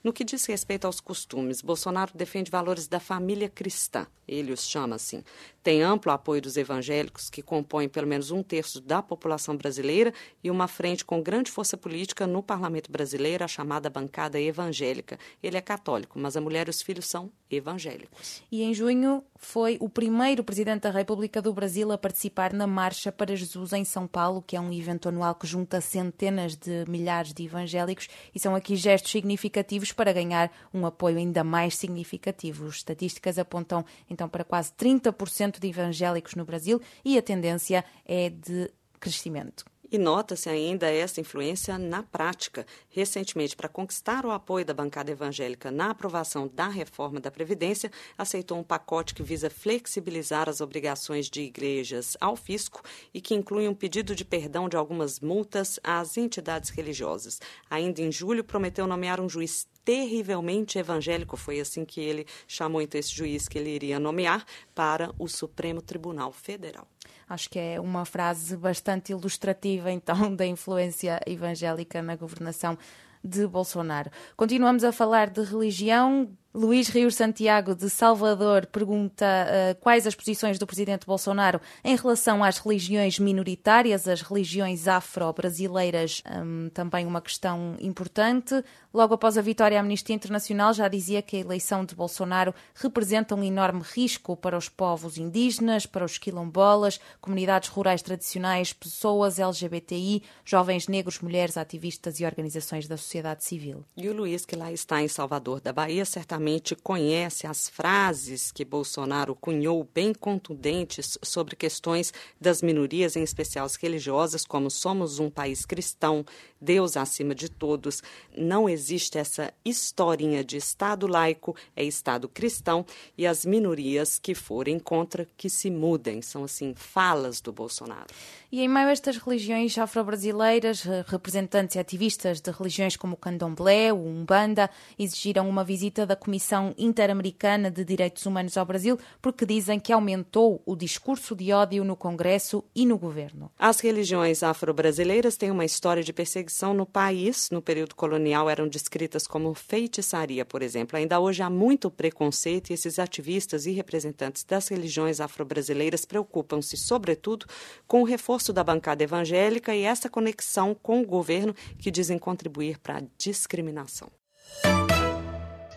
No 0.05 0.13
que 0.13 0.23
diz 0.23 0.45
respeito 0.45 0.85
aos 0.85 0.99
costumes, 0.99 1.63
Bolsonaro 1.63 2.11
defende 2.13 2.51
valores 2.51 2.87
da 2.87 2.99
família 2.99 3.49
cristã, 3.49 4.05
ele 4.27 4.51
os 4.51 4.67
chama 4.67 4.95
assim. 4.95 5.23
Tem 5.63 5.81
amplo 5.81 6.11
apoio 6.11 6.39
dos 6.39 6.57
evangélicos, 6.57 7.27
que 7.27 7.41
compõem 7.41 7.89
pelo 7.89 8.05
menos 8.05 8.29
um 8.29 8.43
terço 8.43 8.79
da 8.79 9.01
população 9.01 9.57
brasileira, 9.57 10.13
e 10.43 10.51
uma 10.51 10.67
frente 10.67 11.03
com 11.03 11.23
grande 11.23 11.49
força 11.49 11.75
política 11.75 12.27
no 12.27 12.43
parlamento 12.43 12.91
brasileiro, 12.91 13.43
a 13.43 13.47
chamada 13.47 13.89
bancada 13.89 14.39
evangélica. 14.39 15.17
Ele 15.41 15.57
é 15.57 15.61
católico, 15.61 16.19
mas 16.19 16.37
a 16.37 16.41
mulher 16.41 16.67
e 16.67 16.69
os 16.69 16.83
filhos 16.83 17.07
são 17.07 17.31
evangélicos. 17.49 18.43
E 18.51 18.61
em 18.61 18.75
junho 18.75 19.23
foi 19.37 19.77
o 19.79 19.89
primeiro 19.89 20.43
presidente 20.43 20.83
da 20.83 20.91
República 20.91 21.41
do 21.41 21.51
Brasil 21.51 21.91
a 21.91 21.97
participar 21.97 22.53
na 22.53 22.67
Marcha 22.67 23.11
para 23.11 23.35
Jesus 23.35 23.73
em 23.73 23.83
São 23.83 24.05
Paulo, 24.05 24.43
que 24.45 24.55
é 24.55 24.59
um 24.59 24.71
evento 24.71 25.09
anual 25.09 25.33
que 25.33 25.47
junta 25.47 25.81
centenas 25.81 26.55
de 26.55 26.85
milhares 26.87 27.33
de 27.33 27.43
evangélicos, 27.43 28.07
e 28.33 28.39
são 28.39 28.55
aqui 28.55 28.75
gestos 28.75 29.11
significativos 29.11 29.91
para 29.95 30.13
ganhar 30.13 30.51
um 30.73 30.86
apoio 30.86 31.17
ainda 31.17 31.43
mais 31.43 31.75
significativo. 31.75 32.67
As 32.67 32.75
estatísticas 32.75 33.39
apontam 33.39 33.86
então 34.10 34.29
para 34.29 34.43
quase 34.43 34.71
30% 34.73 35.60
de 35.60 35.67
evangélicos 35.67 36.36
no 36.36 36.45
Brasil 36.45 36.81
e 37.03 37.17
a 37.17 37.21
tendência 37.21 37.84
é 38.05 38.29
de 38.29 38.69
crescimento. 38.99 39.65
E 39.91 39.97
nota-se 39.97 40.49
ainda 40.49 40.89
essa 40.89 41.21
influência 41.21 41.77
na 41.77 42.01
prática. 42.01 42.65
Recentemente, 42.89 43.55
para 43.55 43.69
conquistar 43.69 44.25
o 44.25 44.31
apoio 44.31 44.65
da 44.65 44.73
bancada 44.73 45.12
evangélica 45.12 45.69
na 45.69 45.91
aprovação 45.91 46.47
da 46.47 46.67
reforma 46.67 47.19
da 47.19 47.29
Previdência, 47.29 47.91
aceitou 48.17 48.58
um 48.58 48.63
pacote 48.63 49.13
que 49.13 49.21
visa 49.21 49.49
flexibilizar 49.49 50.49
as 50.49 50.60
obrigações 50.60 51.29
de 51.29 51.41
igrejas 51.41 52.17
ao 52.19 52.36
fisco 52.36 52.81
e 53.13 53.21
que 53.21 53.36
inclui 53.36 53.67
um 53.67 53.75
pedido 53.75 54.15
de 54.15 54.25
perdão 54.25 54.67
de 54.67 54.75
algumas 54.75 55.19
multas 55.19 55.79
às 55.84 56.17
entidades 56.17 56.71
religiosas. 56.71 57.39
Ainda 57.69 58.01
em 58.01 58.12
julho, 58.12 58.43
prometeu 58.43 58.88
nomear 58.88 59.21
um 59.21 59.29
juiz 59.29 59.67
terrivelmente 59.85 60.79
evangélico, 60.79 61.37
foi 61.37 61.59
assim 61.59 61.85
que 61.85 62.01
ele 62.01 62.25
chamou 62.47 62.81
então 62.81 62.99
esse 62.99 63.15
juiz 63.15 63.47
que 63.47 63.57
ele 63.59 63.69
iria 63.69 63.99
nomear 63.99 64.43
para 64.73 65.13
o 65.19 65.27
Supremo 65.27 65.81
Tribunal 65.81 66.31
Federal. 66.31 66.87
Acho 67.29 67.49
que 67.49 67.59
é 67.59 67.79
uma 67.79 68.03
frase 68.03 68.57
bastante 68.57 69.11
ilustrativa 69.11 69.91
então 69.91 70.33
da 70.35 70.45
influência 70.45 71.21
evangélica 71.25 72.01
na 72.01 72.15
governação 72.15 72.77
de 73.23 73.47
Bolsonaro. 73.47 74.11
Continuamos 74.35 74.83
a 74.83 74.91
falar 74.91 75.29
de 75.29 75.41
religião, 75.43 76.29
Luís 76.55 76.87
Rios 76.87 77.15
Santiago, 77.15 77.75
de 77.75 77.89
Salvador, 77.89 78.65
pergunta 78.67 79.25
uh, 79.25 79.75
quais 79.81 80.07
as 80.07 80.15
posições 80.15 80.57
do 80.57 80.65
presidente 80.65 81.05
Bolsonaro 81.05 81.59
em 81.83 81.97
relação 81.97 82.41
às 82.41 82.59
religiões 82.59 83.19
minoritárias, 83.19 84.07
as 84.07 84.21
religiões 84.21 84.87
afro-brasileiras, 84.87 86.23
um, 86.41 86.69
também 86.69 87.05
uma 87.05 87.19
questão 87.19 87.75
importante. 87.81 88.63
Logo 88.93 89.15
após 89.15 89.37
a 89.37 89.41
vitória, 89.41 89.77
a 89.77 89.81
Amnistia 89.81 90.15
Internacional 90.15 90.73
já 90.73 90.87
dizia 90.87 91.21
que 91.21 91.35
a 91.35 91.39
eleição 91.41 91.83
de 91.83 91.93
Bolsonaro 91.93 92.55
representa 92.73 93.35
um 93.35 93.43
enorme 93.43 93.81
risco 93.83 94.37
para 94.37 94.57
os 94.57 94.69
povos 94.69 95.17
indígenas, 95.17 95.85
para 95.85 96.05
os 96.05 96.17
quilombolas, 96.17 97.01
comunidades 97.19 97.67
rurais 97.67 98.01
tradicionais, 98.01 98.71
pessoas 98.71 99.39
LGBTI, 99.39 100.23
jovens 100.45 100.87
negros, 100.87 101.19
mulheres, 101.19 101.57
ativistas 101.57 102.21
e 102.21 102.25
organizações 102.25 102.87
da 102.87 102.95
sociedade 102.95 103.43
civil. 103.43 103.83
E 103.97 104.07
o 104.07 104.13
Luiz, 104.13 104.45
que 104.45 104.55
lá 104.55 104.71
está 104.71 105.01
em 105.01 105.09
Salvador 105.09 105.59
da 105.59 105.73
Bahia, 105.73 106.05
certamente 106.05 106.44
conhece 106.84 107.47
as 107.47 107.69
frases 107.69 108.51
que 108.51 108.63
Bolsonaro 108.63 109.36
cunhou 109.36 109.88
bem 109.93 110.13
contundentes 110.13 111.17
sobre 111.21 111.55
questões 111.55 112.13
das 112.39 112.62
minorias, 112.62 113.15
em 113.15 113.23
especial 113.23 113.65
as 113.65 113.75
religiosas, 113.75 114.45
como 114.45 114.69
somos 114.69 115.19
um 115.19 115.29
país 115.29 115.65
cristão, 115.65 116.25
Deus 116.60 116.97
acima 116.97 117.36
de 117.36 117.49
todos. 117.49 118.01
Não 118.36 118.67
existe 118.67 119.17
essa 119.17 119.53
historinha 119.63 120.43
de 120.43 120.58
Estado 120.58 121.08
laico, 121.08 121.55
é 121.75 121.84
Estado 121.84 122.27
cristão, 122.27 122.86
e 123.17 123.27
as 123.27 123.45
minorias 123.45 124.17
que 124.17 124.34
forem 124.34 124.79
contra 124.79 125.27
que 125.38 125.49
se 125.49 125.69
mudem. 125.69 126.21
São, 126.21 126.43
assim, 126.43 126.73
falas 126.75 127.41
do 127.41 127.51
Bolsonaro. 127.51 128.08
E 128.51 128.62
em 128.62 128.67
meio 128.67 128.88
a 128.88 128.91
estas 128.91 129.17
religiões 129.17 129.77
afro-brasileiras, 129.77 130.86
eh, 130.86 131.03
representantes 131.08 131.75
e 131.75 131.79
ativistas 131.79 132.39
de 132.39 132.51
religiões 132.51 132.95
como 132.95 133.13
o 133.13 133.17
Candomblé, 133.17 133.91
o 133.91 133.97
Umbanda, 133.97 134.69
exigiram 134.97 135.49
uma 135.49 135.63
visita 135.63 136.05
da 136.05 136.15
Comissão 136.15 136.34
Interamericana 136.77 137.69
de 137.69 137.83
Direitos 137.83 138.25
Humanos 138.25 138.57
ao 138.57 138.65
Brasil 138.65 138.97
porque 139.21 139.45
dizem 139.45 139.79
que 139.79 139.93
aumentou 139.93 140.61
o 140.65 140.75
discurso 140.75 141.35
de 141.35 141.51
ódio 141.51 141.83
no 141.83 141.95
Congresso 141.95 142.63
e 142.75 142.85
no 142.85 142.97
governo. 142.97 143.51
As 143.57 143.79
religiões 143.79 144.43
afro-brasileiras 144.43 145.37
têm 145.37 145.51
uma 145.51 145.65
história 145.65 146.03
de 146.03 146.13
perseguição 146.13 146.73
no 146.73 146.85
país. 146.85 147.49
No 147.49 147.61
período 147.61 147.95
colonial 147.95 148.49
eram 148.49 148.67
descritas 148.67 149.27
como 149.27 149.53
feitiçaria, 149.53 150.45
por 150.45 150.61
exemplo. 150.61 150.97
Ainda 150.97 151.19
hoje 151.19 151.41
há 151.41 151.49
muito 151.49 151.89
preconceito 151.89 152.69
e 152.69 152.73
esses 152.73 152.99
ativistas 152.99 153.65
e 153.65 153.71
representantes 153.71 154.43
das 154.43 154.67
religiões 154.67 155.19
afro-brasileiras 155.19 156.05
preocupam-se, 156.05 156.77
sobretudo, 156.77 157.45
com 157.87 158.01
o 158.01 158.05
reforço 158.05 158.51
da 158.51 158.63
bancada 158.63 159.03
evangélica 159.03 159.75
e 159.75 159.83
essa 159.83 160.09
conexão 160.09 160.75
com 160.75 161.01
o 161.01 161.05
governo 161.05 161.55
que 161.77 161.91
dizem 161.91 162.17
contribuir 162.17 162.79
para 162.79 162.97
a 162.97 163.03
discriminação. 163.17 164.09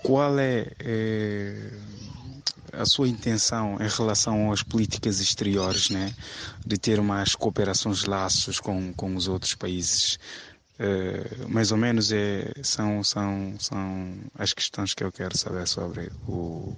Qual 0.02 0.38
é, 0.38 0.66
é, 0.80 1.70
a 2.72 2.84
sua 2.86 3.08
intenção 3.08 3.76
em 3.80 3.88
relação 3.88 4.52
às 4.52 4.62
políticas 4.62 5.20
exteriores, 5.20 5.90
né? 5.90 6.14
de 6.64 6.78
ter 6.78 7.00
mais 7.00 7.34
cooperações, 7.34 8.04
laços 8.04 8.60
com, 8.60 8.92
com 8.94 9.14
os 9.16 9.28
outros 9.28 9.54
países? 9.54 10.18
É, 10.78 11.46
mais 11.48 11.72
ou 11.72 11.78
menos 11.78 12.12
é, 12.12 12.52
são, 12.62 13.02
são, 13.02 13.54
são 13.58 14.18
as 14.38 14.52
questões 14.52 14.94
que 14.94 15.02
eu 15.02 15.10
quero 15.10 15.36
saber 15.36 15.66
sobre 15.66 16.10
o, 16.26 16.76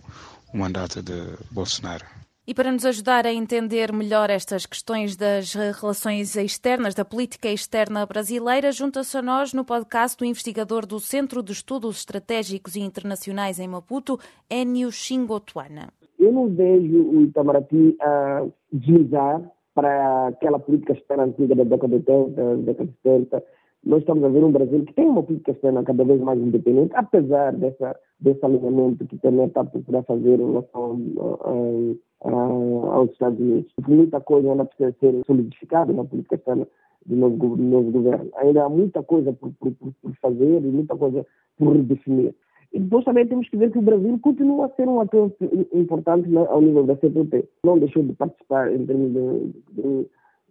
o 0.52 0.56
mandato 0.56 1.02
de 1.02 1.36
Bolsonaro. 1.50 2.06
E 2.46 2.54
para 2.54 2.72
nos 2.72 2.86
ajudar 2.86 3.26
a 3.26 3.32
entender 3.32 3.92
melhor 3.92 4.30
estas 4.30 4.64
questões 4.64 5.14
das 5.14 5.52
relações 5.54 6.34
externas, 6.36 6.94
da 6.94 7.04
política 7.04 7.48
externa 7.48 8.04
brasileira, 8.06 8.72
junta-se 8.72 9.16
a 9.16 9.22
nós 9.22 9.52
no 9.52 9.64
podcast 9.64 10.20
o 10.22 10.26
investigador 10.26 10.86
do 10.86 10.98
Centro 10.98 11.42
de 11.42 11.52
Estudos 11.52 11.98
Estratégicos 11.98 12.76
e 12.76 12.80
Internacionais 12.80 13.60
em 13.60 13.68
Maputo, 13.68 14.18
Enio 14.50 14.90
Xingotuana. 14.90 15.90
Eu 16.18 16.32
não 16.32 16.48
vejo 16.48 17.02
o 17.02 17.22
Itamaraty 17.22 17.96
a 18.00 18.46
deslizar 18.72 19.42
para 19.74 20.28
aquela 20.28 20.58
política 20.58 20.94
externa 20.94 21.24
antiga 21.24 21.54
da 21.54 21.64
década 21.64 21.98
de 21.98 22.10
80, 22.10 22.42
da 22.42 22.54
década 22.56 22.90
de 22.90 22.96
70. 23.02 23.44
Nós 23.84 24.00
estamos 24.00 24.22
a 24.24 24.28
ver 24.28 24.44
um 24.44 24.52
Brasil 24.52 24.84
que 24.84 24.92
tem 24.92 25.06
uma 25.06 25.22
política 25.22 25.52
externa 25.52 25.82
cada 25.82 26.04
vez 26.04 26.20
mais 26.20 26.38
independente, 26.38 26.92
apesar 26.94 27.52
dessa, 27.54 27.96
desse 28.20 28.44
alinhamento 28.44 29.06
que 29.06 29.16
também 29.18 29.46
está 29.46 29.62
a 29.62 30.02
fazer 30.02 30.38
em 30.38 30.52
relação 30.52 30.92
uh, 31.16 31.98
uh, 32.24 32.86
aos 32.90 33.10
Estados 33.10 33.40
Unidos. 33.40 33.72
Muita 33.88 34.20
coisa 34.20 34.50
ainda 34.50 34.66
precisa 34.66 34.94
ser 35.00 35.22
solidificada 35.26 35.92
na 35.94 36.04
política 36.04 36.34
externa 36.34 36.68
do 37.06 37.16
novo, 37.16 37.56
novo 37.56 37.90
governo. 37.90 38.30
Ainda 38.36 38.64
há 38.64 38.68
muita 38.68 39.02
coisa 39.02 39.32
por, 39.32 39.50
por, 39.58 39.72
por 39.72 40.14
fazer 40.20 40.62
e 40.62 40.70
muita 40.70 40.94
coisa 40.94 41.26
por 41.56 41.74
redefinir. 41.74 42.34
E 42.72 42.78
depois 42.78 43.04
também 43.04 43.26
temos 43.26 43.48
que 43.48 43.56
ver 43.56 43.72
que 43.72 43.78
o 43.78 43.82
Brasil 43.82 44.18
continua 44.20 44.66
a 44.66 44.70
ser 44.70 44.86
um 44.86 45.00
ator 45.00 45.32
importante 45.72 46.28
ao 46.36 46.60
nível 46.60 46.84
da 46.84 46.96
CPP. 46.96 47.48
Não 47.64 47.78
deixou 47.78 48.02
de 48.02 48.12
participar 48.12 48.72
em 48.72 48.84
termos 48.84 49.12
de, 49.12 50.06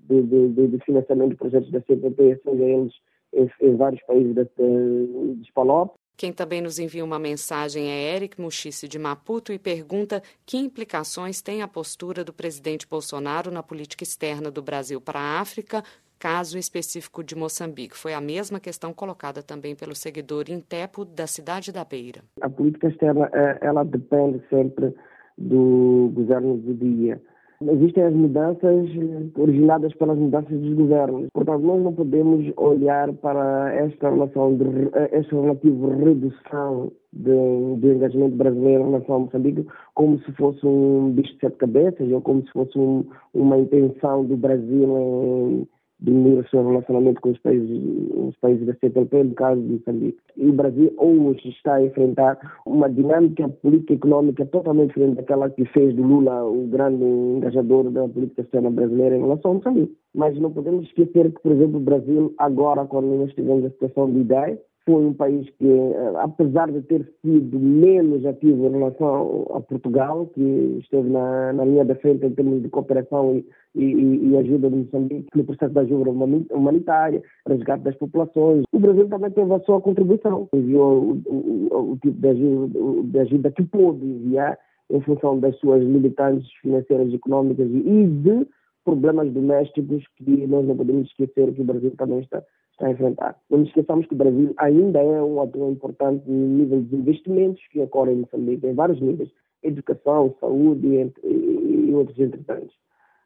de, 0.10 0.50
de, 0.50 0.68
de 0.68 0.80
financiamento 0.80 1.30
de 1.30 1.38
projetos 1.38 1.72
da 1.72 1.80
CPP, 1.82 2.42
seja 2.44 2.64
eles 2.64 2.94
em, 3.34 3.76
vários 3.76 4.02
países 4.04 4.34
dos 4.36 5.52
PALOP, 5.52 5.94
quem 6.20 6.34
também 6.34 6.60
nos 6.60 6.80
envia 6.80 7.06
uma 7.06 7.18
mensagem 7.18 7.90
é 7.90 8.14
Eric 8.14 8.42
Muxice 8.42 8.90
de 8.90 9.00
Maputo 9.00 9.54
e 9.54 9.58
pergunta 9.58 10.22
que 10.46 10.58
implicações 10.58 11.42
tem 11.42 11.62
a 11.62 11.68
postura 11.68 12.26
do 12.26 12.34
presidente 12.34 12.86
Bolsonaro 12.86 13.50
na 13.50 13.64
política 13.64 14.04
externa 14.04 14.52
do 14.52 14.62
Brasil 14.62 15.00
para 15.00 15.18
a 15.18 15.40
África, 15.40 15.82
caso 16.20 16.58
específico 16.58 17.24
de 17.24 17.38
Moçambique. 17.38 17.96
Foi 17.96 18.14
a 18.14 18.20
mesma 18.20 18.60
questão 18.60 18.94
colocada 18.94 19.42
também 19.42 19.74
pelo 19.78 19.96
seguidor 19.96 20.50
Intepo 20.50 21.06
da 21.06 21.26
cidade 21.26 21.72
da 21.72 21.86
Beira. 21.86 22.22
A 22.42 22.50
política 22.50 22.90
externa 22.90 23.30
é, 23.32 23.60
ela 23.62 23.86
depende 23.86 24.44
sempre 24.50 24.94
do 25.38 26.12
governo 26.14 26.58
do 26.58 26.74
dia. 26.74 27.22
Existem 27.62 28.04
as 28.04 28.14
mudanças 28.14 28.88
originadas 29.36 29.94
pelas 29.96 30.18
mudanças 30.18 30.58
dos 30.62 30.74
governos. 30.76 31.28
Portanto, 31.34 31.62
nós 31.62 31.84
não 31.84 31.94
podemos 31.94 32.54
olhar 32.56 33.12
para 33.16 33.74
esta 33.76 34.10
relação, 34.10 34.56
de, 34.56 34.64
esta 35.12 35.36
relativa 35.36 35.94
redução 35.96 36.90
do, 37.12 37.76
do 37.76 37.92
engajamento 37.92 38.38
brasileiro 38.38 38.84
em 38.84 38.92
relação 38.92 39.16
a 39.16 39.20
Moçambique 39.20 39.68
como 39.94 40.18
se 40.20 40.32
fosse 40.34 40.66
um 40.66 41.12
bicho 41.12 41.34
de 41.34 41.40
sete 41.42 41.58
cabeças 41.58 42.10
ou 42.10 42.22
como 42.22 42.42
se 42.46 42.52
fosse 42.54 42.80
um, 42.80 43.04
uma 43.34 43.58
intenção 43.58 44.24
do 44.24 44.38
Brasil 44.38 44.98
em 44.98 45.68
diminuir 46.02 46.40
o 46.40 46.50
seu 46.50 46.66
relacionamento 46.66 47.22
com 47.22 47.32
os 47.32 47.40
países, 47.40 47.70
os 48.16 48.36
países 48.38 48.66
da 48.66 48.74
CPLP, 48.76 49.24
no 49.24 49.34
caso 49.36 49.62
de 49.62 49.74
Moçambique. 49.74 50.18
E 50.38 50.48
o 50.48 50.54
Brasil 50.54 50.94
hoje 50.98 51.50
está 51.50 51.76
a 51.76 51.84
enfrentar 51.84 52.38
uma 52.66 52.90
dinâmica 52.90 53.50
política 53.50 53.94
econômica 53.94 54.46
totalmente 54.46 54.90
diferente 54.90 55.16
daquela 55.16 55.50
que 55.50 55.66
fez 55.66 55.96
do 55.96 56.04
Lula 56.04 56.44
o 56.46 56.68
grande 56.68 57.04
engajador 57.04 57.90
da 57.92 58.08
política 58.08 58.42
externa 58.42 58.70
brasileira 58.70 59.18
em 59.18 59.22
relação 59.22 59.52
a 59.52 59.54
Moçambique. 59.56 59.98
Mas 60.16 60.40
não 60.40 60.52
podemos 60.52 60.86
esquecer 60.86 61.32
que, 61.32 61.42
por 61.42 61.52
exemplo, 61.52 61.78
o 61.78 61.84
Brasil, 61.84 62.34
agora, 62.38 62.86
quando 62.86 63.08
nós 63.08 63.34
tivemos 63.34 63.66
a 63.66 63.70
situação 63.70 64.12
de 64.12 64.20
IDAI, 64.20 64.58
foi 64.86 65.06
um 65.06 65.14
país 65.14 65.50
que, 65.58 65.68
eh, 65.68 66.14
apesar 66.18 66.72
de 66.72 66.82
ter 66.82 67.08
sido 67.22 67.60
menos 67.60 68.26
ativo 68.26 68.68
em 68.68 68.72
relação 68.72 69.48
a 69.54 69.60
Portugal, 69.62 70.28
que 70.34 70.78
esteve 70.80 71.10
na, 71.10 71.54
na 71.54 71.66
linha 71.66 71.86
da 71.86 71.96
frente 71.96 72.26
em 72.26 72.32
termos 72.32 72.62
de 72.62 72.70
cooperação 72.70 73.36
e, 73.36 73.46
e, 73.76 74.30
e 74.30 74.38
ajuda 74.38 74.70
de 74.70 74.78
Moçambique 74.78 75.28
no 75.36 75.44
processo 75.44 75.74
da 75.74 75.82
ajuda 75.82 76.10
humanitária, 76.10 77.22
resgate 77.48 77.84
das 77.84 77.96
populações, 77.96 78.64
o 78.72 78.80
Brasil 78.80 79.08
também 79.10 79.32
teve 79.32 79.54
a 79.54 79.60
sua 79.62 79.82
contribuição, 79.82 80.48
enviou 80.54 81.04
o, 81.04 81.22
o, 81.28 81.92
o 81.92 81.98
tipo 81.98 82.20
de 82.20 82.28
ajuda, 82.28 82.80
de 83.04 83.20
ajuda 83.20 83.52
que 83.52 83.64
pôde 83.64 84.06
enviar 84.06 84.58
em 84.92 85.02
função 85.02 85.40
das 85.40 85.56
suas 85.60 85.84
limitantes 85.84 86.52
financeiras 86.62 87.14
econômicas 87.14 87.70
e 87.70 88.06
de 88.08 88.48
problemas 88.84 89.32
domésticos 89.32 90.04
que 90.16 90.48
nós 90.48 90.66
não 90.66 90.76
podemos 90.76 91.08
esquecer 91.08 91.54
que 91.54 91.62
o 91.62 91.66
Brasil 91.66 91.94
também 91.96 92.22
está 92.22 92.42
a 92.82 92.92
enfrentar. 92.92 93.36
Não 93.50 93.60
nos 93.60 93.68
esqueçamos 93.68 94.06
que 94.06 94.14
o 94.14 94.18
Brasil 94.18 94.54
ainda 94.58 95.00
é 95.00 95.22
um 95.22 95.42
ator 95.42 95.72
importante 95.72 96.24
no 96.30 96.48
nível 96.48 96.82
de 96.82 96.96
investimentos 96.96 97.62
que 97.72 97.80
ocorrem 97.80 98.16
em 98.16 98.22
Moçambique, 98.22 98.66
em 98.66 98.74
vários 98.74 99.02
níveis, 99.02 99.30
educação, 99.64 100.34
saúde 100.40 100.96
entre, 100.96 101.28
e 101.28 101.94
outros 101.94 102.18
entretantos. 102.20 102.76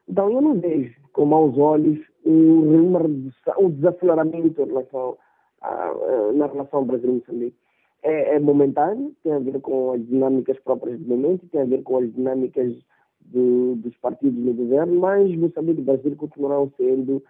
Então, 0.08 0.30
eu 0.30 0.40
não 0.40 0.58
vejo 0.60 0.94
com 1.12 1.24
maus 1.24 1.56
olhos 1.56 1.98
uma 2.24 3.00
redução, 3.00 3.54
um 3.58 3.70
desaceleramento 3.70 4.60
em 4.60 4.66
relação 4.66 5.16
a, 5.62 6.32
na 6.34 6.46
relação 6.46 6.84
Brasil-Moçambique. 6.84 7.56
É, 8.02 8.34
é, 8.34 8.38
momentâneo, 8.38 9.14
tem 9.22 9.32
a 9.32 9.38
ver 9.38 9.60
com 9.60 9.92
as 9.92 10.06
dinâmicas 10.06 10.58
próprias 10.60 10.98
do 11.00 11.08
momento, 11.08 11.48
tem 11.48 11.62
a 11.62 11.64
ver 11.64 11.82
com 11.82 11.98
as 11.98 12.12
dinâmicas 12.12 12.74
do, 13.20 13.76
dos 13.76 13.96
partidos 13.96 14.44
no 14.44 14.52
governo, 14.52 15.00
mas 15.00 15.34
Moçambique 15.34 15.80
e 15.80 15.84
Brasil 15.84 16.14
continuarão 16.16 16.70
sendo 16.76 17.22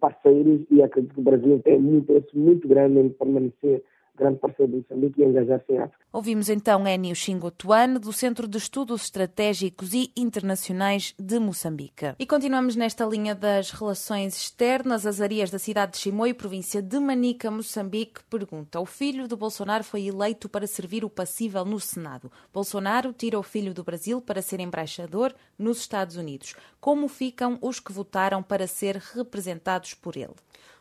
parceiros 0.00 0.60
e 0.70 0.82
acredito 0.82 1.14
que 1.14 1.20
o 1.20 1.24
Brasil 1.24 1.60
tem 1.64 1.78
um 1.78 1.98
interesse 1.98 2.36
muito 2.36 2.68
grande 2.68 2.98
em 2.98 3.08
permanecer 3.10 3.82
grande 4.16 4.38
parceiro 4.38 4.72
de 4.72 4.78
Moçambique 4.78 5.20
e 5.20 5.24
engajar-se 5.24 5.72
em 5.72 5.78
África. 5.78 6.04
Ouvimos 6.12 6.48
então 6.48 6.88
Enio 6.88 7.14
Xingotuano, 7.14 8.00
do 8.00 8.12
Centro 8.12 8.48
de 8.48 8.56
Estudos 8.58 9.02
Estratégicos 9.02 9.92
e 9.92 10.10
Internacionais 10.16 11.14
de 11.18 11.38
Moçambique. 11.38 12.14
E 12.18 12.26
continuamos 12.26 12.74
nesta 12.74 13.04
linha 13.04 13.34
das 13.34 13.70
relações 13.70 14.36
externas. 14.36 15.06
As 15.06 15.20
Arias 15.20 15.50
da 15.50 15.58
cidade 15.58 15.92
de 15.92 15.98
Chimoio, 15.98 16.34
província 16.34 16.80
de 16.80 16.98
Manica, 16.98 17.50
Moçambique, 17.50 18.24
pergunta: 18.30 18.80
O 18.80 18.86
filho 18.86 19.28
de 19.28 19.36
Bolsonaro 19.36 19.84
foi 19.84 20.06
eleito 20.06 20.48
para 20.48 20.66
servir 20.66 21.04
o 21.04 21.10
passível 21.10 21.64
no 21.64 21.78
Senado. 21.78 22.32
Bolsonaro 22.52 23.12
tira 23.12 23.38
o 23.38 23.42
filho 23.42 23.74
do 23.74 23.84
Brasil 23.84 24.20
para 24.20 24.40
ser 24.40 24.60
embaixador 24.60 25.34
nos 25.58 25.78
Estados 25.78 26.16
Unidos. 26.16 26.54
Como 26.80 27.08
ficam 27.08 27.58
os 27.60 27.78
que 27.78 27.92
votaram 27.92 28.42
para 28.42 28.66
ser 28.66 28.96
representados 28.96 29.94
por 29.94 30.16
ele? 30.16 30.34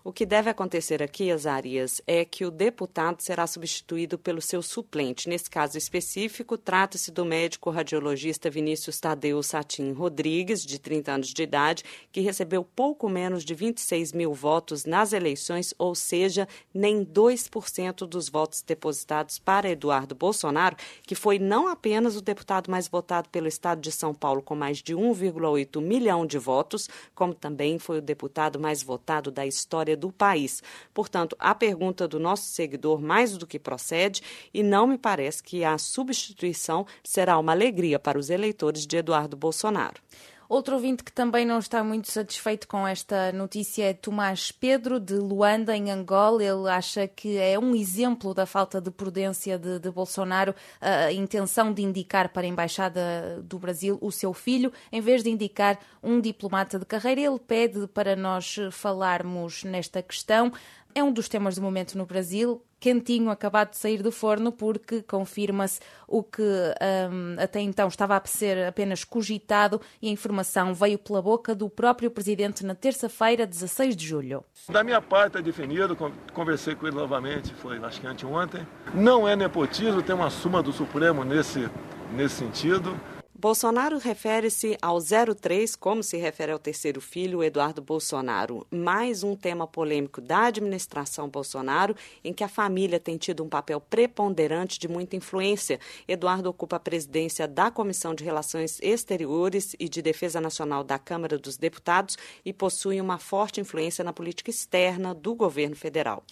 O 0.07 0.13
que 0.13 0.23
deve 0.23 0.51
acontecer 0.51 1.01
aqui, 1.01 1.31
Azarias, 1.31 1.99
é 2.05 2.23
que 2.23 2.45
o 2.45 2.51
deputado 2.51 3.21
será 3.21 3.47
substituído 3.47 4.19
pelo 4.19 4.39
seu 4.39 4.61
suplente. 4.61 5.27
Nesse 5.27 5.49
caso 5.49 5.79
específico, 5.79 6.59
trata-se 6.59 7.09
do 7.09 7.25
médico 7.25 7.71
radiologista 7.71 8.47
Vinícius 8.47 8.99
Tadeu 8.99 9.41
Satin 9.41 9.93
Rodrigues, 9.93 10.63
de 10.63 10.77
30 10.77 11.11
anos 11.11 11.29
de 11.29 11.41
idade, 11.41 11.83
que 12.11 12.21
recebeu 12.21 12.63
pouco 12.63 13.09
menos 13.09 13.43
de 13.43 13.55
26 13.55 14.13
mil 14.13 14.31
votos 14.31 14.85
nas 14.85 15.11
eleições, 15.11 15.73
ou 15.75 15.95
seja, 15.95 16.47
nem 16.71 17.03
2% 17.03 18.05
dos 18.05 18.29
votos 18.29 18.61
depositados 18.61 19.39
para 19.39 19.71
Eduardo 19.71 20.13
Bolsonaro, 20.13 20.77
que 21.01 21.15
foi 21.15 21.39
não 21.39 21.67
apenas 21.67 22.15
o 22.15 22.21
deputado 22.21 22.69
mais 22.69 22.87
votado 22.87 23.27
pelo 23.29 23.47
estado 23.47 23.81
de 23.81 23.91
São 23.91 24.13
Paulo, 24.13 24.43
com 24.43 24.55
mais 24.55 24.83
de 24.83 24.93
1,8 24.93 25.81
milhão 25.81 26.27
de 26.27 26.37
votos, 26.37 26.87
como 27.15 27.33
também 27.33 27.79
foi 27.79 27.97
o 27.97 28.03
deputado 28.03 28.59
mais 28.59 28.83
votado 28.83 29.31
da 29.31 29.47
história 29.47 29.94
do 29.95 30.11
país. 30.11 30.61
Portanto, 30.93 31.35
a 31.39 31.53
pergunta 31.53 32.07
do 32.07 32.19
nosso 32.19 32.43
seguidor 32.43 33.01
mais 33.01 33.37
do 33.37 33.47
que 33.47 33.59
procede 33.59 34.21
e 34.53 34.61
não 34.63 34.87
me 34.87 34.97
parece 34.97 35.41
que 35.41 35.63
a 35.63 35.77
substituição 35.77 36.85
será 37.03 37.37
uma 37.37 37.51
alegria 37.51 37.99
para 37.99 38.19
os 38.19 38.29
eleitores 38.29 38.85
de 38.85 38.97
Eduardo 38.97 39.37
Bolsonaro. 39.37 40.01
Outro 40.47 40.75
ouvinte 40.75 41.03
que 41.03 41.11
também 41.11 41.45
não 41.45 41.57
está 41.57 41.83
muito 41.83 42.11
satisfeito 42.11 42.67
com 42.67 42.87
esta 42.87 43.31
notícia 43.31 43.85
é 43.85 43.93
Tomás 43.93 44.51
Pedro, 44.51 44.99
de 44.99 45.15
Luanda, 45.15 45.75
em 45.75 45.89
Angola. 45.89 46.43
Ele 46.43 46.69
acha 46.69 47.07
que 47.07 47.37
é 47.37 47.57
um 47.57 47.75
exemplo 47.75 48.33
da 48.33 48.45
falta 48.45 48.79
de 48.79 48.91
prudência 48.91 49.57
de, 49.57 49.79
de, 49.79 49.89
Bolsonaro 49.89 50.53
a 50.79 51.11
intenção 51.11 51.73
de 51.73 51.81
indicar 51.81 52.29
para 52.29 52.43
a 52.43 52.47
Embaixada 52.47 53.41
do 53.43 53.57
Brasil 53.57 53.97
o 54.01 54.11
seu 54.11 54.33
filho, 54.33 54.71
em 54.91 55.01
vez 55.01 55.23
de 55.23 55.29
indicar 55.29 55.79
um 56.03 56.21
diplomata 56.21 56.77
de 56.77 56.85
carreira. 56.85 57.21
Ele 57.21 57.39
pede 57.39 57.87
para 57.87 58.15
nós 58.15 58.57
falarmos 58.71 59.63
nesta 59.63 60.01
questão. 60.03 60.51
É 60.97 61.03
um 61.03 61.11
dos 61.11 61.27
temas 61.27 61.55
do 61.55 61.61
momento 61.61 61.97
no 61.97 62.05
Brasil 62.05 62.63
quentinho, 62.79 63.29
acabado 63.29 63.71
de 63.71 63.77
sair 63.77 64.01
do 64.03 64.11
forno, 64.11 64.51
porque 64.51 65.01
confirma-se 65.01 65.79
o 66.07 66.21
que 66.21 66.41
um, 66.41 67.35
até 67.41 67.59
então 67.59 67.87
estava 67.87 68.15
a 68.15 68.21
ser 68.25 68.67
apenas 68.67 69.03
cogitado 69.03 69.81
e 70.01 70.07
a 70.07 70.11
informação 70.11 70.73
veio 70.73 70.99
pela 70.99 71.21
boca 71.21 71.55
do 71.55 71.69
próprio 71.69 72.11
presidente 72.11 72.65
na 72.65 72.75
terça-feira, 72.75 73.47
16 73.47 73.95
de 73.95 74.05
julho. 74.05 74.43
Da 74.69 74.83
minha 74.83 75.01
parte 75.01 75.37
é 75.37 75.41
definido, 75.41 75.97
conversei 76.31 76.75
com 76.75 76.85
ele 76.87 76.95
novamente, 76.95 77.53
foi 77.55 77.77
acho 77.83 77.99
que 77.99 78.07
anteontem. 78.07 78.65
Não 78.93 79.27
é 79.27 79.35
nepotismo, 79.35 80.01
tem 80.01 80.15
uma 80.15 80.29
suma 80.29 80.61
do 80.61 80.71
Supremo 80.71 81.23
nesse, 81.23 81.67
nesse 82.13 82.35
sentido. 82.35 82.95
Bolsonaro 83.37 83.97
refere-se 83.97 84.77
ao 84.81 84.97
03 84.97 85.75
como 85.75 86.01
se 86.01 86.15
refere 86.15 86.53
ao 86.53 86.57
terceiro 86.57 87.01
filho, 87.01 87.43
Eduardo 87.43 87.81
Bolsonaro. 87.81 88.65
Mais 88.71 89.23
um 89.23 89.35
tema 89.35 89.67
polêmico 89.67 90.21
da 90.21 90.45
administração 90.45 91.27
Bolsonaro, 91.27 91.97
em 92.23 92.31
que 92.31 92.45
a 92.45 92.47
família 92.47 92.97
tem 92.97 93.17
tido 93.17 93.43
um 93.43 93.49
papel 93.49 93.81
preponderante 93.81 94.79
de 94.79 94.87
muita 94.87 95.17
influência. 95.17 95.81
Eduardo 96.07 96.49
ocupa 96.49 96.77
a 96.77 96.79
presidência 96.79 97.45
da 97.45 97.69
Comissão 97.69 98.15
de 98.15 98.23
Relações 98.23 98.79
Exteriores 98.81 99.75
e 99.77 99.89
de 99.89 100.01
Defesa 100.01 100.39
Nacional 100.39 100.81
da 100.81 100.97
Câmara 100.97 101.37
dos 101.37 101.57
Deputados 101.57 102.17
e 102.45 102.53
possui 102.53 103.01
uma 103.01 103.17
forte 103.17 103.59
influência 103.59 104.01
na 104.01 104.13
política 104.13 104.49
externa 104.49 105.13
do 105.13 105.35
governo 105.35 105.75
federal. 105.75 106.23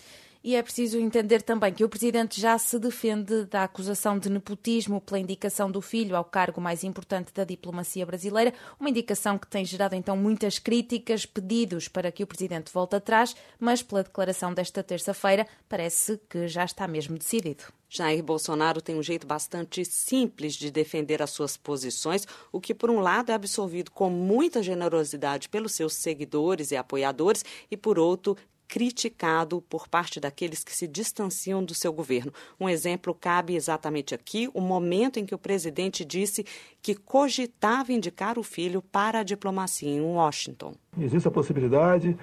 E 0.43 0.57
é 0.57 0.61
preciso 0.61 0.99
entender 0.99 1.41
também 1.41 1.73
que 1.73 1.85
o 1.85 1.89
presidente 1.89 2.41
já 2.41 2.57
se 2.57 2.77
defende 2.77 3.45
da 3.45 3.63
acusação 3.63 4.19
de 4.19 4.29
nepotismo 4.29 4.99
pela 4.99 5.17
indicação 5.17 5.71
do 5.71 5.79
filho 5.79 6.17
ao 6.17 6.25
cargo 6.25 6.59
mais 6.59 6.83
importante 6.83 7.33
da 7.33 7.45
diplomacia 7.45 8.05
brasileira, 8.05 8.53
uma 8.77 8.89
indicação 8.89 9.37
que 9.37 9.47
tem 9.47 9.63
gerado 9.63 9.95
então 9.95 10.17
muitas 10.17 10.59
críticas, 10.59 11.25
pedidos 11.25 11.87
para 11.87 12.11
que 12.11 12.23
o 12.23 12.27
presidente 12.27 12.73
volte 12.73 12.97
atrás, 12.97 13.33
mas 13.57 13.81
pela 13.81 14.03
declaração 14.03 14.53
desta 14.53 14.83
terça-feira 14.83 15.47
parece 15.69 16.19
que 16.29 16.45
já 16.49 16.65
está 16.65 16.89
mesmo 16.89 17.17
decidido. 17.17 17.63
Jair 17.95 18.23
Bolsonaro 18.23 18.81
tem 18.81 18.97
um 18.97 19.03
jeito 19.03 19.27
bastante 19.27 19.85
simples 19.85 20.55
de 20.55 20.71
defender 20.71 21.21
as 21.21 21.29
suas 21.29 21.55
posições, 21.55 22.27
o 22.51 22.59
que, 22.59 22.73
por 22.73 22.89
um 22.89 22.99
lado, 22.99 23.31
é 23.31 23.35
absolvido 23.35 23.91
com 23.91 24.09
muita 24.09 24.63
generosidade 24.63 25.47
pelos 25.47 25.73
seus 25.73 25.93
seguidores 25.93 26.71
e 26.71 26.75
apoiadores, 26.75 27.45
e, 27.69 27.77
por 27.77 27.99
outro, 27.99 28.35
criticado 28.73 29.61
por 29.69 29.87
parte 29.87 30.19
daqueles 30.19 30.63
que 30.63 30.75
se 30.75 30.87
distanciam 30.87 31.63
do 31.63 31.75
seu 31.75 31.93
governo. 31.93 32.33
Um 32.59 32.67
exemplo 32.67 33.13
cabe 33.13 33.55
exatamente 33.55 34.15
aqui, 34.15 34.49
o 34.51 34.59
momento 34.59 35.19
em 35.19 35.27
que 35.27 35.35
o 35.35 35.37
presidente 35.37 36.03
disse 36.03 36.43
que 36.81 36.95
cogitava 36.95 37.93
indicar 37.93 38.39
o 38.39 38.41
filho 38.41 38.81
para 38.81 39.19
a 39.19 39.23
diplomacia 39.23 39.87
em 39.87 40.01
Washington. 40.01 40.73
Existe 40.99 41.27
a 41.27 41.31
possibilidade, 41.31 42.17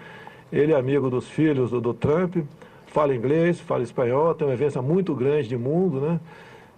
ele 0.50 0.72
é 0.72 0.76
amigo 0.76 1.08
dos 1.08 1.28
filhos 1.28 1.70
do, 1.70 1.80
do 1.80 1.94
Trump, 1.94 2.38
fala 2.88 3.14
inglês, 3.14 3.60
fala 3.60 3.84
espanhol, 3.84 4.34
tem 4.34 4.44
uma 4.44 4.56
vivência 4.56 4.82
muito 4.82 5.14
grande 5.14 5.46
de 5.46 5.56
mundo, 5.56 6.00
né? 6.00 6.20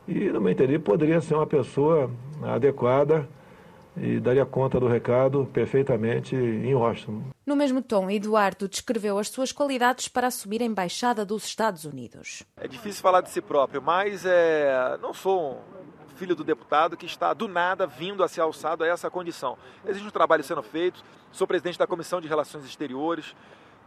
E, 0.07 0.29
no 0.29 0.39
meu 0.39 0.53
entender, 0.53 0.81
poderia 0.81 1.23
ser 1.23 1.35
uma 1.35 1.47
pessoa 1.47 2.11
adequada 2.43 3.27
e 3.97 4.19
daria 4.19 4.47
conta 4.47 4.81
do 4.81 4.89
recado 4.89 5.49
perfeitamente 5.53 6.35
em 6.35 6.75
Washington. 6.75 7.23
No 7.45 7.57
mesmo 7.57 7.83
tom, 7.83 8.11
Eduardo 8.11 8.69
descreveu 8.69 9.19
as 9.19 9.29
suas 9.29 9.53
qualidades 9.53 10.09
para 10.09 10.29
assumir 10.29 10.63
a 10.63 10.65
embaixada 10.65 11.25
dos 11.25 11.45
Estados 11.45 11.85
Unidos. 11.85 12.43
É 12.57 12.67
difícil 12.67 13.03
falar 13.03 13.21
de 13.21 13.31
si 13.31 13.41
próprio, 13.41 13.83
mas 13.83 14.25
é, 14.25 14.99
não 15.01 15.13
sou 15.13 15.63
um 16.13 16.17
filho 16.17 16.35
do 16.35 16.45
deputado 16.45 16.97
que 16.97 17.07
está 17.07 17.35
do 17.35 17.49
nada 17.49 17.87
vindo 17.87 18.23
a 18.23 18.29
ser 18.29 18.41
alçado 18.41 18.85
a 18.85 18.87
essa 18.87 19.11
condição. 19.11 19.59
Existe 19.87 20.07
um 20.07 20.11
trabalho 20.11 20.45
sendo 20.45 20.63
feito, 20.63 21.03
sou 21.31 21.47
presidente 21.47 21.79
da 21.79 21.87
Comissão 21.87 22.21
de 22.21 22.29
Relações 22.29 22.65
Exteriores, 22.65 23.35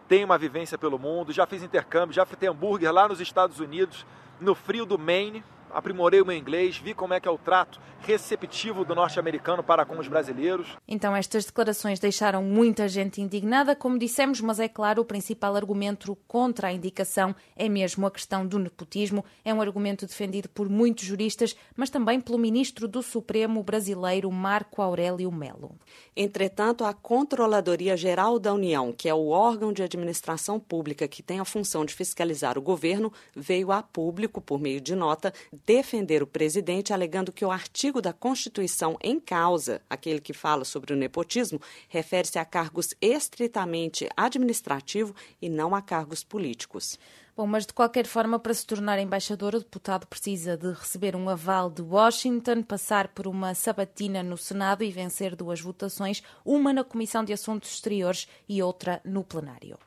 tenho 0.08 0.26
uma 0.26 0.38
vivência 0.38 0.78
pelo 0.78 1.00
mundo, 1.00 1.34
já 1.34 1.48
fiz 1.48 1.64
intercâmbio, 1.64 2.14
já 2.14 2.26
fui 2.26 2.38
ter 2.38 2.48
hambúrguer 2.48 2.92
lá 2.92 3.08
nos 3.08 3.20
Estados 3.20 3.60
Unidos, 3.60 4.06
no 4.40 4.54
frio 4.54 4.86
do 4.86 5.00
Maine, 5.00 5.44
aprimorei 5.76 6.22
o 6.22 6.26
meu 6.26 6.38
inglês, 6.38 6.78
vi 6.78 6.94
como 6.94 7.14
é 7.14 7.20
que 7.20 7.28
é 7.28 7.32
o 7.32 7.38
trato 7.38 7.82
receptivo 8.00 8.86
do 8.86 8.96
norte-americano 8.96 9.62
para 9.62 9.86
com 9.86 9.98
os 9.98 10.08
brasileiros. 10.08 10.78
Então 10.88 11.16
estas 11.16 11.46
declarações 11.46 12.00
deixaram 12.00 12.42
muita 12.44 12.88
gente 12.88 13.22
indignada, 13.22 13.76
como 13.76 14.00
dissemos, 14.00 14.40
mas 14.40 14.60
é 14.60 14.70
claro, 14.70 15.02
o 15.02 15.06
principal 15.06 15.56
argumento 15.56 16.18
contra 16.28 16.70
a 16.70 16.72
indicação 16.72 17.36
é 17.58 17.68
mesmo 17.68 18.06
a 18.06 18.12
questão 18.12 18.48
do 18.48 18.58
nepotismo. 18.58 19.26
É 19.44 19.54
um 19.54 19.62
argumento 19.62 20.06
defendido 20.06 20.48
por 20.48 20.70
muitos 20.70 21.04
juristas, 21.04 21.56
mas 21.76 21.90
também 21.90 22.22
pelo 22.22 22.38
ministro 22.38 22.88
do 22.88 23.02
Supremo 23.02 23.62
brasileiro, 23.62 24.32
Marco 24.32 24.82
Aurélio 24.82 25.32
Melo. 25.32 25.76
Entretanto, 26.16 26.86
a 26.86 26.94
Controladoria 26.94 27.98
Geral 27.98 28.40
da 28.40 28.54
União, 28.54 28.94
que 28.94 29.10
é 29.10 29.14
o 29.14 29.28
órgão 29.28 29.74
de 29.74 29.84
administração 29.84 30.60
pública 30.60 31.08
que 31.08 31.22
tem 31.22 31.40
a 31.40 31.46
função 31.46 31.84
de 31.84 31.94
fiscalizar 31.94 32.58
o 32.58 32.62
governo, 32.62 33.12
veio 33.36 33.72
a 33.72 33.84
público, 33.84 34.40
por 34.40 34.60
meio 34.60 34.80
de 34.80 34.96
nota, 34.96 35.34
defender 35.66 36.22
o 36.22 36.28
presidente, 36.28 36.94
alegando 36.94 37.32
que 37.32 37.44
o 37.44 37.52
artigo 37.52 38.02
da 38.02 38.14
Constituição 38.14 38.98
em 39.02 39.20
causa, 39.20 39.82
aquele 39.90 40.20
que 40.20 40.34
fala 40.34 40.64
sobre 40.64 40.94
o 40.94 40.96
nepotismo, 40.96 41.60
refere-se 41.90 42.38
a 42.38 42.46
cargos 42.46 42.94
estritamente 43.02 44.08
administrativos 44.16 45.16
e 45.42 45.50
não 45.50 45.76
a 45.76 45.82
cargos 45.82 46.24
políticos. 46.24 47.00
Bom, 47.36 47.46
mas 47.46 47.66
de 47.66 47.74
qualquer 47.74 48.06
forma, 48.06 48.40
para 48.40 48.54
se 48.54 48.66
tornar 48.66 48.98
embaixador, 48.98 49.56
o 49.56 49.60
deputado 49.60 50.08
precisa 50.08 50.56
de 50.56 50.72
receber 50.72 51.18
um 51.18 51.28
aval 51.28 51.70
de 51.70 51.82
Washington, 51.82 52.64
passar 52.64 53.10
por 53.10 53.28
uma 53.28 53.54
sabatina 53.54 54.24
no 54.24 54.38
Senado 54.38 54.86
e 54.86 54.92
vencer 54.92 55.36
duas 55.36 55.60
votações, 55.60 56.24
uma 56.46 56.72
na 56.72 56.84
Comissão 56.86 57.26
de 57.26 57.34
Assuntos 57.34 57.74
Exteriores 57.74 58.26
e 58.48 58.64
outra 58.64 59.02
no 59.04 59.22
plenário. 59.22 59.78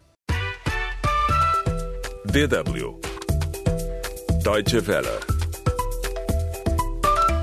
DW 2.26 3.00
Deutsche 4.42 4.78
Welle 4.86 5.37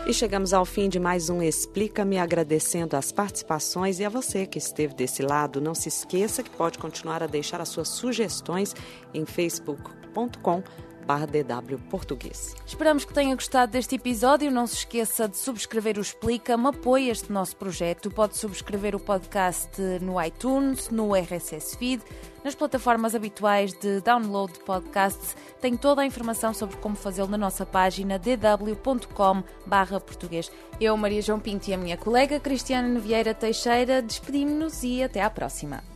e 0.08 0.14
chegamos 0.14 0.54
ao 0.54 0.66
fim 0.66 0.88
de 0.88 1.00
mais 1.00 1.30
um 1.32 1.42
Explica-me, 1.42 2.20
agradecendo 2.20 2.96
as 2.96 3.12
participações 3.12 4.00
e 4.00 4.06
a 4.06 4.10
você 4.10 4.46
que 4.46 4.60
esteve 4.60 4.94
desse 4.94 5.24
lado. 5.24 5.60
Não 5.60 5.74
se 5.74 5.90
esqueça 5.90 6.44
que 6.44 6.50
pode 6.52 6.78
continuar 6.78 7.24
a 7.24 7.28
deixar 7.28 7.60
as 7.60 7.70
suas 7.70 7.88
sugestões 7.88 8.76
em 9.14 9.26
facebook.com 9.26 10.64
DW 11.06 11.78
Português. 11.90 12.56
Esperamos 12.66 13.06
que 13.06 13.14
tenha 13.14 13.36
gostado 13.36 13.72
deste 13.72 13.96
episódio. 13.96 14.52
Não 14.52 14.66
se 14.66 14.76
esqueça 14.76 15.28
de 15.28 15.38
subscrever 15.38 15.98
o 15.98 16.02
Explica-me, 16.02 16.68
apoie 16.68 17.10
este 17.10 17.32
nosso 17.32 17.56
projeto. 17.56 18.10
Pode 18.10 18.36
subscrever 18.38 18.96
o 18.96 19.00
podcast 19.00 19.80
no 20.02 20.20
iTunes, 20.22 20.90
no 20.90 21.16
RSS 21.16 21.78
Feed, 21.78 22.02
nas 22.44 22.56
plataformas 22.56 23.16
habituais 23.16 23.72
de 23.74 24.02
download 24.02 24.54
de 24.54 24.60
podcasts. 24.60 25.38
Tem 25.62 25.78
toda 25.78 26.02
a 26.02 26.06
informação 26.06 26.54
sobre 26.54 26.76
como 26.78 26.96
fazê-lo 26.96 27.30
na 27.30 27.38
nossa 27.38 27.66
página 27.66 28.20
dw.com/português. 28.20 30.52
Eu, 30.82 30.98
Maria 30.98 31.22
João 31.22 31.40
Pinto 31.40 31.70
e 31.70 31.74
a 31.74 31.78
minha 31.78 31.98
colega 31.98 32.40
Cristiana 32.40 33.00
Vieira 33.00 33.34
Teixeira 33.34 34.02
despedimos-nos 34.02 34.84
e 34.84 35.04
até 35.04 35.22
à 35.22 35.30
próxima. 35.30 35.95